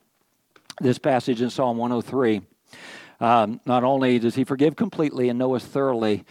this 0.79 0.97
passage 0.97 1.41
in 1.41 1.49
Psalm 1.49 1.77
103. 1.77 2.41
Um, 3.19 3.59
not 3.65 3.83
only 3.83 4.17
does 4.17 4.35
he 4.35 4.45
forgive 4.45 4.75
completely 4.75 5.27
and 5.27 5.37
know 5.37 5.55
us 5.55 5.65
thoroughly, 5.65 6.23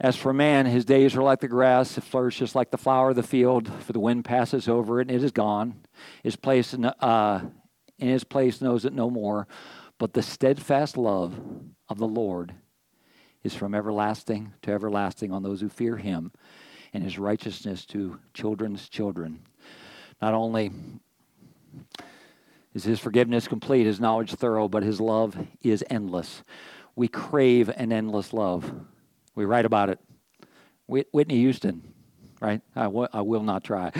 as 0.00 0.16
for 0.16 0.32
man, 0.32 0.64
his 0.66 0.84
days 0.84 1.16
are 1.16 1.22
like 1.22 1.40
the 1.40 1.48
grass, 1.48 1.98
it 1.98 2.04
flourishes 2.04 2.54
like 2.54 2.70
the 2.70 2.78
flower 2.78 3.10
of 3.10 3.16
the 3.16 3.22
field, 3.22 3.70
for 3.82 3.92
the 3.92 4.00
wind 4.00 4.24
passes 4.24 4.68
over 4.68 5.00
it 5.00 5.08
and 5.08 5.10
it 5.10 5.24
is 5.24 5.32
gone. 5.32 5.74
His 6.22 6.36
place 6.36 6.72
uh, 6.72 7.40
in 7.98 8.08
his 8.08 8.24
place 8.24 8.60
knows 8.60 8.84
it 8.84 8.92
no 8.92 9.10
more. 9.10 9.48
But 9.98 10.12
the 10.12 10.22
steadfast 10.22 10.96
love 10.96 11.40
of 11.88 11.98
the 11.98 12.06
Lord 12.06 12.54
is 13.42 13.54
from 13.54 13.74
everlasting 13.74 14.52
to 14.62 14.70
everlasting 14.70 15.32
on 15.32 15.42
those 15.42 15.60
who 15.60 15.68
fear 15.68 15.96
him, 15.96 16.32
and 16.92 17.02
his 17.02 17.18
righteousness 17.18 17.84
to 17.86 18.18
children's 18.32 18.88
children. 18.88 19.40
Not 20.22 20.34
only 20.34 20.70
is 22.74 22.84
his 22.84 23.00
forgiveness 23.00 23.48
complete, 23.48 23.86
his 23.86 24.00
knowledge 24.00 24.34
thorough, 24.34 24.68
but 24.68 24.82
his 24.82 25.00
love 25.00 25.36
is 25.62 25.84
endless. 25.90 26.42
We 26.96 27.08
crave 27.08 27.68
an 27.68 27.92
endless 27.92 28.32
love. 28.32 28.72
We 29.34 29.44
write 29.44 29.66
about 29.66 29.90
it. 29.90 30.00
Whitney 30.86 31.36
Houston, 31.36 31.92
right? 32.40 32.60
I, 32.76 32.84
w- 32.84 33.08
I 33.12 33.20
will 33.22 33.42
not 33.42 33.64
try. 33.64 33.90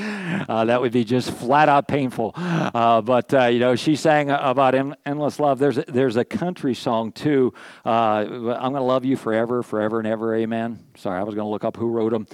Uh, 0.49 0.65
that 0.67 0.81
would 0.81 0.93
be 0.93 1.05
just 1.05 1.31
flat 1.31 1.69
out 1.69 1.89
painful. 1.89 2.33
Uh, 2.37 3.01
but, 3.01 3.33
uh, 3.35 3.47
you 3.47 3.59
know, 3.59 3.75
she 3.77 3.97
sang 3.97 4.31
about 4.31 4.75
en- 4.75 4.97
endless 5.05 5.41
love. 5.41 5.59
There's 5.59 5.79
a, 5.79 5.85
there's 5.89 6.17
a 6.17 6.25
country 6.25 6.75
song, 6.75 7.13
too. 7.13 7.53
Uh, 7.85 7.89
I'm 7.91 8.73
going 8.73 8.75
to 8.75 8.81
love 8.83 9.05
you 9.05 9.17
forever, 9.17 9.63
forever 9.63 9.99
and 9.99 10.07
ever. 10.07 10.35
Amen. 10.35 10.79
Sorry, 10.97 11.19
I 11.19 11.23
was 11.23 11.35
going 11.35 11.47
to 11.47 11.51
look 11.51 11.65
up 11.65 11.77
who 11.77 11.89
wrote 11.89 12.13
them. 12.13 12.27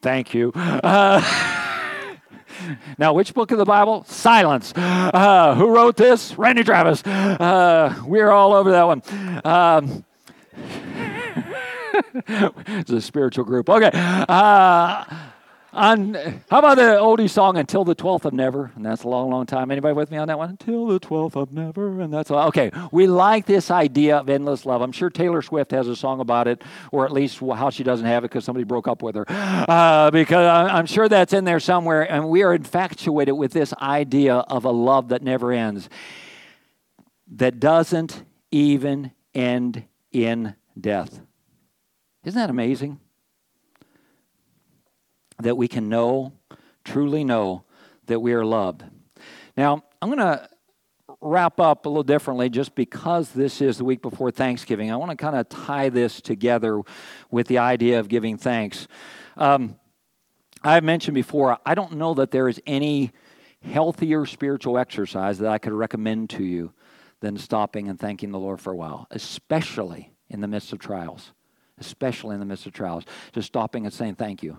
Thank 0.00 0.34
you. 0.34 0.52
Now, 2.98 3.12
which 3.14 3.34
book 3.34 3.50
of 3.50 3.58
the 3.58 3.64
Bible? 3.64 4.04
Silence. 4.04 4.72
Uh, 4.76 5.54
who 5.56 5.74
wrote 5.74 5.96
this? 5.96 6.36
Randy 6.38 6.62
Travis. 6.62 7.02
Uh, 7.04 8.00
we're 8.04 8.30
all 8.30 8.52
over 8.52 8.70
that 8.72 8.84
one. 8.84 9.02
Um, 9.44 10.04
it's 12.26 12.90
a 12.90 13.00
spiritual 13.00 13.44
group. 13.44 13.68
Okay. 13.68 13.90
Uh, 13.92 15.04
on, 15.74 16.12
how 16.50 16.58
about 16.58 16.76
the 16.76 16.82
oldie 16.82 17.30
song 17.30 17.56
"Until 17.56 17.82
the 17.82 17.94
Twelfth 17.94 18.26
of 18.26 18.34
Never"? 18.34 18.70
And 18.76 18.84
that's 18.84 19.04
a 19.04 19.08
long, 19.08 19.30
long 19.30 19.46
time. 19.46 19.70
Anybody 19.70 19.94
with 19.94 20.10
me 20.10 20.18
on 20.18 20.28
that 20.28 20.36
one? 20.36 20.50
Until 20.50 20.86
the 20.86 20.98
twelfth 20.98 21.34
of 21.34 21.50
never, 21.50 21.98
and 22.02 22.12
that's 22.12 22.30
all. 22.30 22.48
Okay, 22.48 22.70
we 22.90 23.06
like 23.06 23.46
this 23.46 23.70
idea 23.70 24.18
of 24.18 24.28
endless 24.28 24.66
love. 24.66 24.82
I'm 24.82 24.92
sure 24.92 25.08
Taylor 25.08 25.40
Swift 25.40 25.70
has 25.70 25.88
a 25.88 25.96
song 25.96 26.20
about 26.20 26.46
it, 26.46 26.62
or 26.90 27.06
at 27.06 27.10
least 27.10 27.38
how 27.38 27.70
she 27.70 27.84
doesn't 27.84 28.04
have 28.04 28.22
it 28.22 28.28
because 28.28 28.44
somebody 28.44 28.64
broke 28.64 28.86
up 28.86 29.02
with 29.02 29.14
her. 29.14 29.24
Uh, 29.26 30.10
because 30.10 30.46
I'm 30.46 30.84
sure 30.84 31.08
that's 31.08 31.32
in 31.32 31.46
there 31.46 31.60
somewhere, 31.60 32.02
and 32.02 32.28
we 32.28 32.42
are 32.42 32.52
infatuated 32.52 33.34
with 33.34 33.52
this 33.52 33.72
idea 33.80 34.34
of 34.34 34.66
a 34.66 34.70
love 34.70 35.08
that 35.08 35.22
never 35.22 35.52
ends, 35.52 35.88
that 37.36 37.60
doesn't 37.60 38.24
even 38.50 39.12
end 39.34 39.84
in 40.12 40.54
death. 40.78 41.22
Isn't 42.24 42.38
that 42.38 42.50
amazing? 42.50 43.00
That 45.40 45.56
we 45.56 45.66
can 45.66 45.88
know, 45.88 46.34
truly 46.84 47.24
know, 47.24 47.64
that 48.06 48.20
we 48.20 48.32
are 48.32 48.44
loved. 48.44 48.84
Now, 49.56 49.82
I'm 50.00 50.08
going 50.08 50.18
to 50.18 50.48
wrap 51.20 51.60
up 51.60 51.86
a 51.86 51.88
little 51.88 52.02
differently 52.02 52.48
just 52.48 52.74
because 52.74 53.30
this 53.30 53.60
is 53.60 53.78
the 53.78 53.84
week 53.84 54.02
before 54.02 54.30
Thanksgiving. 54.30 54.90
I 54.90 54.96
want 54.96 55.10
to 55.10 55.16
kind 55.16 55.36
of 55.36 55.48
tie 55.48 55.88
this 55.88 56.20
together 56.20 56.80
with 57.30 57.48
the 57.48 57.58
idea 57.58 58.00
of 58.00 58.08
giving 58.08 58.36
thanks. 58.38 58.86
Um, 59.36 59.76
I've 60.62 60.84
mentioned 60.84 61.14
before, 61.14 61.58
I 61.66 61.74
don't 61.74 61.94
know 61.94 62.14
that 62.14 62.30
there 62.30 62.48
is 62.48 62.60
any 62.66 63.12
healthier 63.62 64.26
spiritual 64.26 64.78
exercise 64.78 65.38
that 65.38 65.50
I 65.50 65.58
could 65.58 65.72
recommend 65.72 66.30
to 66.30 66.44
you 66.44 66.72
than 67.20 67.36
stopping 67.36 67.88
and 67.88 67.98
thanking 67.98 68.30
the 68.32 68.38
Lord 68.38 68.60
for 68.60 68.72
a 68.72 68.76
while, 68.76 69.06
especially 69.10 70.12
in 70.28 70.40
the 70.40 70.48
midst 70.48 70.72
of 70.72 70.78
trials 70.78 71.32
especially 71.78 72.34
in 72.34 72.40
the 72.40 72.46
midst 72.46 72.66
of 72.66 72.72
trials, 72.72 73.04
just 73.32 73.46
stopping 73.46 73.84
and 73.84 73.94
saying 73.94 74.14
thank 74.14 74.42
you, 74.42 74.58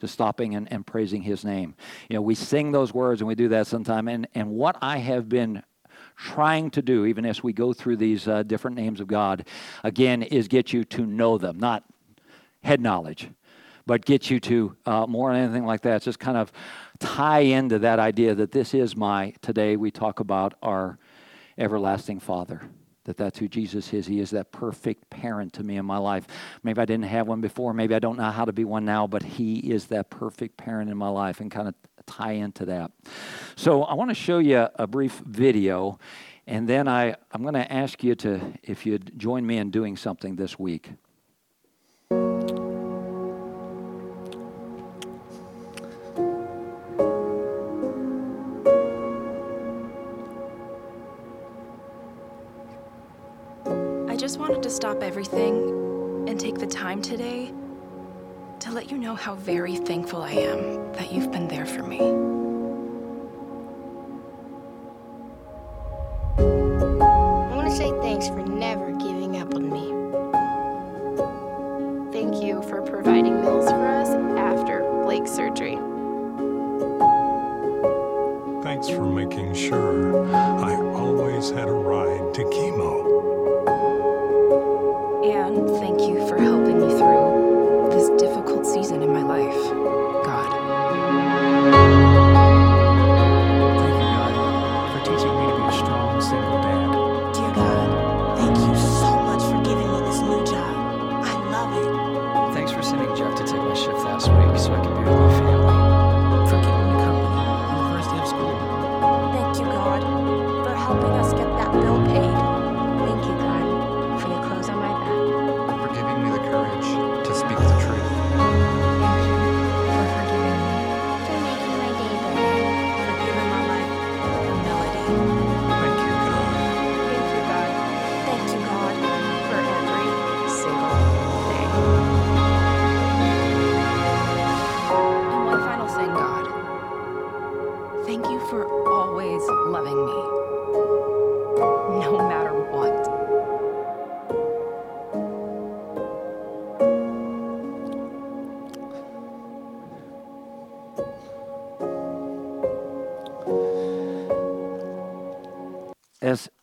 just 0.00 0.14
stopping 0.14 0.54
and, 0.54 0.70
and 0.72 0.86
praising 0.86 1.22
his 1.22 1.44
name. 1.44 1.74
You 2.08 2.16
know, 2.16 2.22
we 2.22 2.34
sing 2.34 2.72
those 2.72 2.94
words 2.94 3.20
and 3.20 3.28
we 3.28 3.34
do 3.34 3.48
that 3.48 3.66
sometime. 3.66 4.08
And, 4.08 4.28
and 4.34 4.50
what 4.50 4.76
I 4.80 4.98
have 4.98 5.28
been 5.28 5.62
trying 6.16 6.70
to 6.70 6.82
do, 6.82 7.06
even 7.06 7.26
as 7.26 7.42
we 7.42 7.52
go 7.52 7.72
through 7.72 7.96
these 7.96 8.28
uh, 8.28 8.42
different 8.42 8.76
names 8.76 9.00
of 9.00 9.06
God, 9.06 9.46
again, 9.82 10.22
is 10.22 10.48
get 10.48 10.72
you 10.72 10.84
to 10.84 11.06
know 11.06 11.38
them, 11.38 11.58
not 11.58 11.84
head 12.62 12.80
knowledge, 12.80 13.28
but 13.86 14.04
get 14.04 14.30
you 14.30 14.38
to 14.40 14.76
uh, 14.86 15.06
more 15.06 15.32
than 15.32 15.42
anything 15.42 15.66
like 15.66 15.82
that. 15.82 15.96
It's 15.96 16.04
just 16.04 16.20
kind 16.20 16.36
of 16.36 16.52
tie 17.00 17.40
into 17.40 17.80
that 17.80 17.98
idea 17.98 18.34
that 18.34 18.52
this 18.52 18.74
is 18.74 18.96
my, 18.96 19.34
today 19.42 19.76
we 19.76 19.90
talk 19.90 20.20
about 20.20 20.54
our 20.62 20.98
everlasting 21.58 22.20
Father 22.20 22.62
that 23.04 23.16
that's 23.16 23.38
who 23.38 23.48
Jesus 23.48 23.92
is. 23.92 24.06
He 24.06 24.20
is 24.20 24.30
that 24.30 24.52
perfect 24.52 25.10
parent 25.10 25.52
to 25.54 25.62
me 25.62 25.76
in 25.76 25.84
my 25.84 25.98
life. 25.98 26.26
Maybe 26.62 26.80
I 26.80 26.84
didn't 26.84 27.06
have 27.06 27.26
one 27.26 27.40
before. 27.40 27.74
Maybe 27.74 27.94
I 27.94 27.98
don't 27.98 28.16
know 28.16 28.30
how 28.30 28.44
to 28.44 28.52
be 28.52 28.64
one 28.64 28.84
now, 28.84 29.06
but 29.06 29.22
He 29.22 29.58
is 29.58 29.86
that 29.86 30.10
perfect 30.10 30.56
parent 30.56 30.90
in 30.90 30.96
my 30.96 31.08
life 31.08 31.40
and 31.40 31.50
kind 31.50 31.68
of 31.68 31.74
tie 32.06 32.32
into 32.32 32.66
that. 32.66 32.92
So 33.56 33.82
I 33.82 33.94
want 33.94 34.10
to 34.10 34.14
show 34.14 34.38
you 34.38 34.68
a 34.76 34.86
brief 34.86 35.22
video, 35.24 35.98
and 36.46 36.68
then 36.68 36.88
I, 36.88 37.14
I'm 37.32 37.42
going 37.42 37.54
to 37.54 37.72
ask 37.72 38.02
you 38.02 38.14
to, 38.16 38.52
if 38.62 38.86
you'd 38.86 39.18
join 39.18 39.46
me 39.46 39.58
in 39.58 39.70
doing 39.70 39.96
something 39.96 40.36
this 40.36 40.58
week. 40.58 40.90
Just 54.32 54.40
wanted 54.40 54.62
to 54.62 54.70
stop 54.70 55.02
everything 55.02 56.26
and 56.26 56.40
take 56.40 56.54
the 56.54 56.66
time 56.66 57.02
today 57.02 57.52
to 58.60 58.70
let 58.70 58.90
you 58.90 58.96
know 58.96 59.14
how 59.14 59.34
very 59.34 59.76
thankful 59.76 60.22
I 60.22 60.30
am 60.30 60.90
that 60.94 61.12
you've 61.12 61.30
been 61.30 61.48
there 61.48 61.66
for 61.66 61.82
me. 61.82 62.41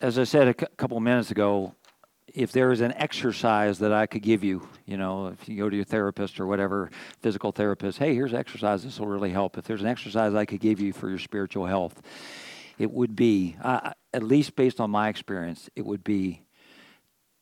As, 0.10 0.18
I 0.18 0.24
said 0.24 0.48
a 0.48 0.56
couple 0.56 0.98
of 0.98 1.04
minutes 1.04 1.30
ago, 1.30 1.76
if 2.34 2.52
there 2.52 2.72
is 2.72 2.82
an 2.82 2.94
exercise 2.94 3.78
that 3.78 3.94
I 3.94 4.08
could 4.08 4.24
give 4.24 4.44
you, 4.44 4.68
you 4.88 4.98
know, 4.98 5.28
if 5.28 5.48
you 5.48 5.56
go 5.56 5.70
to 5.70 5.76
your 5.76 5.86
therapist 5.86 6.40
or 6.40 6.48
whatever, 6.48 6.90
physical 7.22 7.52
therapist, 7.52 8.00
hey, 8.00 8.16
here's 8.16 8.34
exercise, 8.34 8.84
this 8.84 9.00
will 9.00 9.06
really 9.06 9.30
help. 9.30 9.56
If 9.56 9.66
there's 9.66 9.82
an 9.82 9.88
exercise 9.88 10.34
I 10.34 10.46
could 10.46 10.62
give 10.62 10.80
you 10.80 10.94
for 10.94 11.10
your 11.10 11.20
spiritual 11.20 11.68
health, 11.68 12.02
it 12.80 12.90
would 12.90 13.16
be, 13.16 13.56
uh, 13.62 13.92
at 14.12 14.24
least 14.24 14.56
based 14.56 14.80
on 14.80 14.90
my 14.90 15.10
experience, 15.10 15.70
it 15.76 15.86
would 15.86 16.04
be 16.04 16.42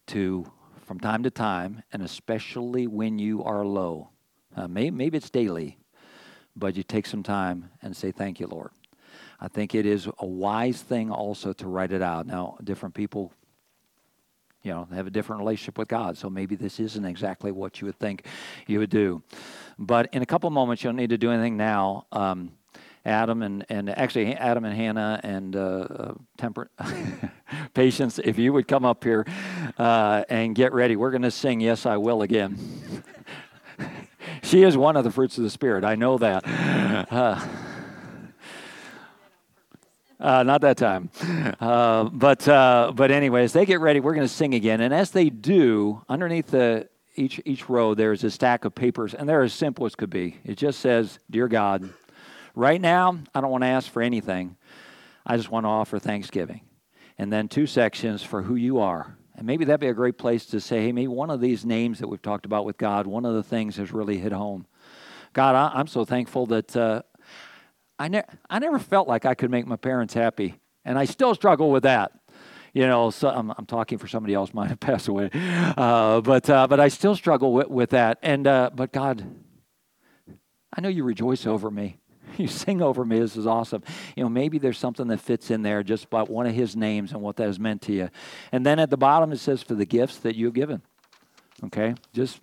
to, 0.07 0.51
from 0.85 0.99
time 0.99 1.23
to 1.23 1.31
time, 1.31 1.83
and 1.93 2.03
especially 2.03 2.85
when 2.85 3.17
you 3.17 3.45
are 3.45 3.65
low, 3.65 4.09
uh, 4.57 4.67
may, 4.67 4.89
maybe 4.89 5.17
it's 5.17 5.29
daily, 5.29 5.77
but 6.53 6.75
you 6.75 6.83
take 6.83 7.05
some 7.05 7.23
time 7.23 7.69
and 7.81 7.95
say, 7.95 8.11
Thank 8.11 8.41
you, 8.41 8.47
Lord. 8.47 8.71
I 9.39 9.47
think 9.47 9.75
it 9.75 9.85
is 9.85 10.07
a 10.19 10.25
wise 10.25 10.81
thing 10.81 11.11
also 11.11 11.53
to 11.53 11.67
write 11.67 11.91
it 11.91 12.01
out. 12.01 12.25
Now, 12.25 12.57
different 12.63 12.95
people, 12.95 13.31
you 14.63 14.71
know, 14.71 14.87
have 14.93 15.05
a 15.05 15.11
different 15.11 15.39
relationship 15.39 15.77
with 15.77 15.87
God, 15.87 16.17
so 16.17 16.29
maybe 16.29 16.55
this 16.55 16.79
isn't 16.79 17.05
exactly 17.05 17.51
what 17.51 17.79
you 17.79 17.85
would 17.85 17.99
think 17.99 18.25
you 18.65 18.79
would 18.79 18.89
do. 18.89 19.21
But 19.77 20.09
in 20.13 20.23
a 20.23 20.25
couple 20.25 20.49
moments, 20.49 20.83
you 20.83 20.87
don't 20.89 20.95
need 20.95 21.11
to 21.11 21.17
do 21.17 21.31
anything 21.31 21.55
now. 21.55 22.07
Um, 22.11 22.53
Adam 23.05 23.41
and, 23.41 23.65
and 23.69 23.89
actually 23.89 24.35
Adam 24.35 24.65
and 24.65 24.75
Hannah 24.75 25.19
and 25.23 25.55
uh, 25.55 25.59
uh, 25.59 26.13
temper 26.37 26.69
patience, 27.73 28.19
if 28.19 28.37
you 28.37 28.51
would 28.51 28.67
come 28.67 28.83
up 28.83 29.03
here 29.03 29.25
uh, 29.77 30.23
and 30.29 30.53
get 30.53 30.73
ready, 30.73 30.97
we're 30.97 31.11
going 31.11 31.21
to 31.21 31.31
sing 31.31 31.61
"Yes 31.61 31.85
I 31.85 31.95
Will" 31.95 32.21
again. 32.21 32.59
she 34.43 34.63
is 34.63 34.75
one 34.75 34.97
of 34.97 35.05
the 35.05 35.11
fruits 35.11 35.37
of 35.37 35.45
the 35.45 35.49
Spirit. 35.49 35.85
I 35.85 35.95
know 35.95 36.17
that. 36.17 37.53
Uh, 40.19 40.43
not 40.43 40.61
that 40.61 40.77
time. 40.77 41.09
Uh, 41.59 42.05
but, 42.05 42.47
uh, 42.47 42.91
but 42.95 43.11
anyways, 43.11 43.53
they 43.53 43.65
get 43.65 43.79
ready. 43.79 43.99
We're 43.99 44.13
going 44.13 44.27
to 44.27 44.33
sing 44.33 44.53
again. 44.53 44.81
And 44.81 44.93
as 44.93 45.11
they 45.11 45.29
do, 45.29 46.03
underneath 46.07 46.47
the, 46.47 46.87
each, 47.15 47.41
each 47.45 47.67
row, 47.67 47.93
there's 47.93 48.23
a 48.23 48.31
stack 48.31 48.65
of 48.65 48.75
papers, 48.75 49.13
and 49.13 49.27
they're 49.27 49.43
as 49.43 49.53
simple 49.53 49.85
as 49.85 49.95
could 49.95 50.09
be. 50.09 50.37
It 50.43 50.55
just 50.55 50.79
says, 50.79 51.19
Dear 51.29 51.47
God, 51.47 51.89
right 52.55 52.79
now, 52.79 53.19
I 53.33 53.41
don't 53.41 53.51
want 53.51 53.63
to 53.63 53.67
ask 53.67 53.91
for 53.91 54.01
anything. 54.01 54.55
I 55.25 55.35
just 55.35 55.49
want 55.49 55.65
to 55.65 55.69
offer 55.69 55.99
thanksgiving. 55.99 56.61
And 57.17 57.33
then 57.33 57.47
two 57.47 57.65
sections 57.65 58.23
for 58.23 58.43
who 58.43 58.55
you 58.55 58.79
are. 58.79 59.17
And 59.35 59.45
maybe 59.45 59.65
that'd 59.65 59.79
be 59.79 59.87
a 59.87 59.93
great 59.93 60.17
place 60.17 60.45
to 60.47 60.61
say, 60.61 60.83
hey, 60.83 60.91
maybe 60.91 61.07
one 61.07 61.29
of 61.29 61.41
these 61.41 61.65
names 61.65 61.99
that 61.99 62.07
we've 62.07 62.21
talked 62.21 62.45
about 62.45 62.65
with 62.65 62.77
God, 62.77 63.07
one 63.07 63.25
of 63.25 63.35
the 63.35 63.43
things 63.43 63.77
has 63.77 63.91
really 63.91 64.17
hit 64.17 64.31
home. 64.31 64.67
God, 65.33 65.55
I, 65.55 65.79
am 65.79 65.87
so 65.87 66.05
thankful 66.05 66.47
that 66.47 66.75
uh, 66.75 67.01
I, 67.99 68.07
ne- 68.07 68.23
I 68.49 68.59
never 68.59 68.79
felt 68.79 69.07
like 69.07 69.25
I 69.25 69.33
could 69.33 69.49
make 69.49 69.65
my 69.65 69.75
parents 69.75 70.13
happy, 70.13 70.59
and 70.85 70.97
I 70.97 71.05
still 71.05 71.33
struggle 71.33 71.71
with 71.71 71.83
that. 71.83 72.11
You 72.73 72.85
know, 72.85 73.09
so 73.09 73.29
I'm, 73.29 73.51
I'm 73.57 73.65
talking 73.65 73.97
for 73.97 74.07
somebody 74.07 74.33
else 74.33 74.53
might 74.53 74.69
have 74.69 74.79
passed 74.79 75.07
away, 75.07 75.29
uh, 75.33 76.21
but 76.21 76.49
uh, 76.49 76.67
but 76.67 76.79
I 76.79 76.89
still 76.89 77.15
struggle 77.15 77.53
with, 77.53 77.69
with 77.69 77.89
that. 77.91 78.19
And 78.21 78.45
uh, 78.45 78.69
but 78.73 78.91
God, 78.91 79.25
I 80.73 80.81
know 80.81 80.89
you 80.89 81.03
rejoice 81.03 81.45
over 81.45 81.71
me. 81.71 81.97
You 82.37 82.47
sing 82.47 82.83
over 82.83 83.03
me. 83.03 83.17
This 83.17 83.35
is 83.35 83.47
awesome. 83.47 83.81
You 84.15 84.21
know, 84.21 84.29
maybe 84.29 84.59
there's 84.59 84.77
something 84.77 85.07
that 85.07 85.21
fits 85.21 85.49
in 85.49 85.63
there 85.63 85.81
just 85.81 86.07
by 86.09 86.21
one 86.21 86.45
of 86.45 86.53
His 86.53 86.75
names 86.75 87.13
and 87.13 87.21
what 87.21 87.37
that 87.37 87.45
has 87.45 87.57
meant 87.57 87.81
to 87.83 87.93
you. 87.93 88.09
And 88.51 88.63
then 88.63 88.77
at 88.77 88.91
the 88.91 88.97
bottom 88.97 89.31
it 89.31 89.37
says 89.37 89.63
for 89.63 89.73
the 89.73 89.85
gifts 89.85 90.17
that 90.17 90.35
you've 90.35 90.53
given. 90.53 90.83
Okay, 91.63 91.95
just 92.13 92.39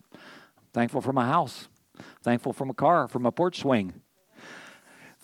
thankful 0.72 1.00
for 1.00 1.12
my 1.12 1.26
house, 1.26 1.68
thankful 2.24 2.52
for 2.52 2.64
my 2.64 2.72
car, 2.72 3.06
for 3.06 3.20
my 3.20 3.30
porch 3.30 3.60
swing 3.60 4.02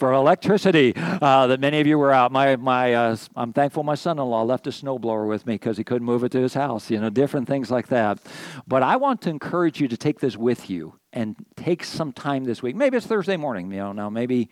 for 0.00 0.14
electricity 0.14 0.94
uh, 0.96 1.46
that 1.46 1.60
many 1.60 1.78
of 1.78 1.86
you 1.86 1.98
were 1.98 2.10
out. 2.10 2.32
My, 2.32 2.56
my, 2.56 2.94
uh, 2.94 3.16
I'm 3.36 3.52
thankful 3.52 3.82
my 3.82 3.94
son-in-law 3.94 4.42
left 4.44 4.66
a 4.66 4.70
snowblower 4.70 5.28
with 5.28 5.46
me 5.46 5.54
because 5.54 5.76
he 5.76 5.84
couldn't 5.84 6.06
move 6.06 6.24
it 6.24 6.32
to 6.32 6.40
his 6.40 6.54
house. 6.54 6.90
You 6.90 6.98
know, 6.98 7.10
different 7.10 7.46
things 7.46 7.70
like 7.70 7.88
that. 7.88 8.18
But 8.66 8.82
I 8.82 8.96
want 8.96 9.20
to 9.22 9.30
encourage 9.30 9.78
you 9.78 9.88
to 9.88 9.96
take 9.98 10.18
this 10.18 10.38
with 10.38 10.70
you 10.70 10.98
and 11.12 11.36
take 11.54 11.84
some 11.84 12.12
time 12.12 12.44
this 12.44 12.62
week. 12.62 12.74
Maybe 12.74 12.96
it's 12.96 13.06
Thursday 13.06 13.36
morning. 13.36 13.70
You 13.70 13.78
know, 13.78 13.92
now 13.92 14.08
maybe 14.08 14.48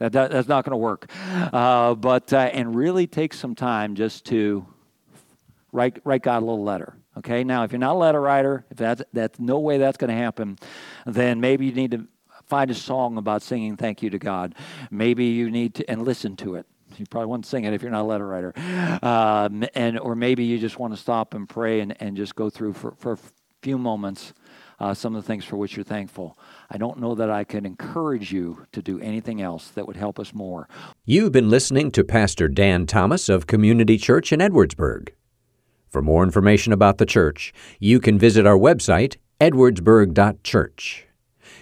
that, 0.00 0.12
that 0.12 0.32
that's 0.32 0.48
not 0.48 0.64
going 0.64 0.72
to 0.72 0.76
work. 0.76 1.08
Uh, 1.32 1.94
but 1.94 2.32
uh, 2.32 2.50
and 2.52 2.74
really 2.74 3.06
take 3.06 3.32
some 3.32 3.54
time 3.54 3.94
just 3.94 4.26
to 4.26 4.66
write 5.70 6.00
write 6.04 6.22
God 6.22 6.42
a 6.42 6.46
little 6.46 6.64
letter. 6.64 6.96
Okay. 7.18 7.44
Now, 7.44 7.62
if 7.62 7.70
you're 7.70 7.78
not 7.78 7.94
a 7.94 7.98
letter 7.98 8.20
writer, 8.20 8.64
if 8.70 8.76
that's 8.76 9.02
that's 9.12 9.38
no 9.38 9.60
way 9.60 9.78
that's 9.78 9.96
going 9.96 10.10
to 10.10 10.16
happen, 10.16 10.58
then 11.06 11.40
maybe 11.40 11.66
you 11.66 11.72
need 11.72 11.92
to 11.92 12.06
find 12.48 12.70
a 12.70 12.74
song 12.74 13.18
about 13.18 13.42
singing 13.42 13.76
thank 13.76 14.02
you 14.02 14.10
to 14.10 14.18
God. 14.18 14.54
Maybe 14.90 15.26
you 15.26 15.50
need 15.50 15.74
to, 15.76 15.90
and 15.90 16.02
listen 16.02 16.36
to 16.36 16.54
it. 16.54 16.66
You 16.96 17.06
probably 17.06 17.26
won't 17.26 17.46
sing 17.46 17.64
it 17.64 17.74
if 17.74 17.82
you're 17.82 17.90
not 17.90 18.02
a 18.02 18.04
letter 18.04 18.26
writer. 18.26 18.52
Um, 19.02 19.64
and, 19.74 19.98
or 19.98 20.14
maybe 20.14 20.44
you 20.44 20.58
just 20.58 20.78
want 20.78 20.94
to 20.94 20.96
stop 20.96 21.34
and 21.34 21.48
pray 21.48 21.80
and, 21.80 21.94
and 22.00 22.16
just 22.16 22.34
go 22.34 22.48
through 22.50 22.72
for, 22.72 22.92
for 22.98 23.12
a 23.12 23.18
few 23.62 23.78
moments 23.78 24.32
uh, 24.80 24.94
some 24.94 25.14
of 25.14 25.22
the 25.22 25.26
things 25.26 25.44
for 25.44 25.56
which 25.56 25.76
you're 25.76 25.84
thankful. 25.84 26.38
I 26.70 26.78
don't 26.78 26.98
know 26.98 27.14
that 27.16 27.30
I 27.30 27.44
can 27.44 27.66
encourage 27.66 28.32
you 28.32 28.66
to 28.72 28.80
do 28.80 29.00
anything 29.00 29.42
else 29.42 29.68
that 29.70 29.86
would 29.86 29.96
help 29.96 30.18
us 30.18 30.32
more. 30.32 30.68
You've 31.04 31.32
been 31.32 31.50
listening 31.50 31.90
to 31.92 32.04
Pastor 32.04 32.48
Dan 32.48 32.86
Thomas 32.86 33.28
of 33.28 33.46
Community 33.46 33.98
Church 33.98 34.32
in 34.32 34.40
Edwardsburg. 34.40 35.10
For 35.90 36.02
more 36.02 36.22
information 36.22 36.72
about 36.72 36.98
the 36.98 37.06
church, 37.06 37.52
you 37.80 37.98
can 37.98 38.18
visit 38.18 38.46
our 38.46 38.58
website, 38.58 39.16
edwardsburg.church. 39.40 41.07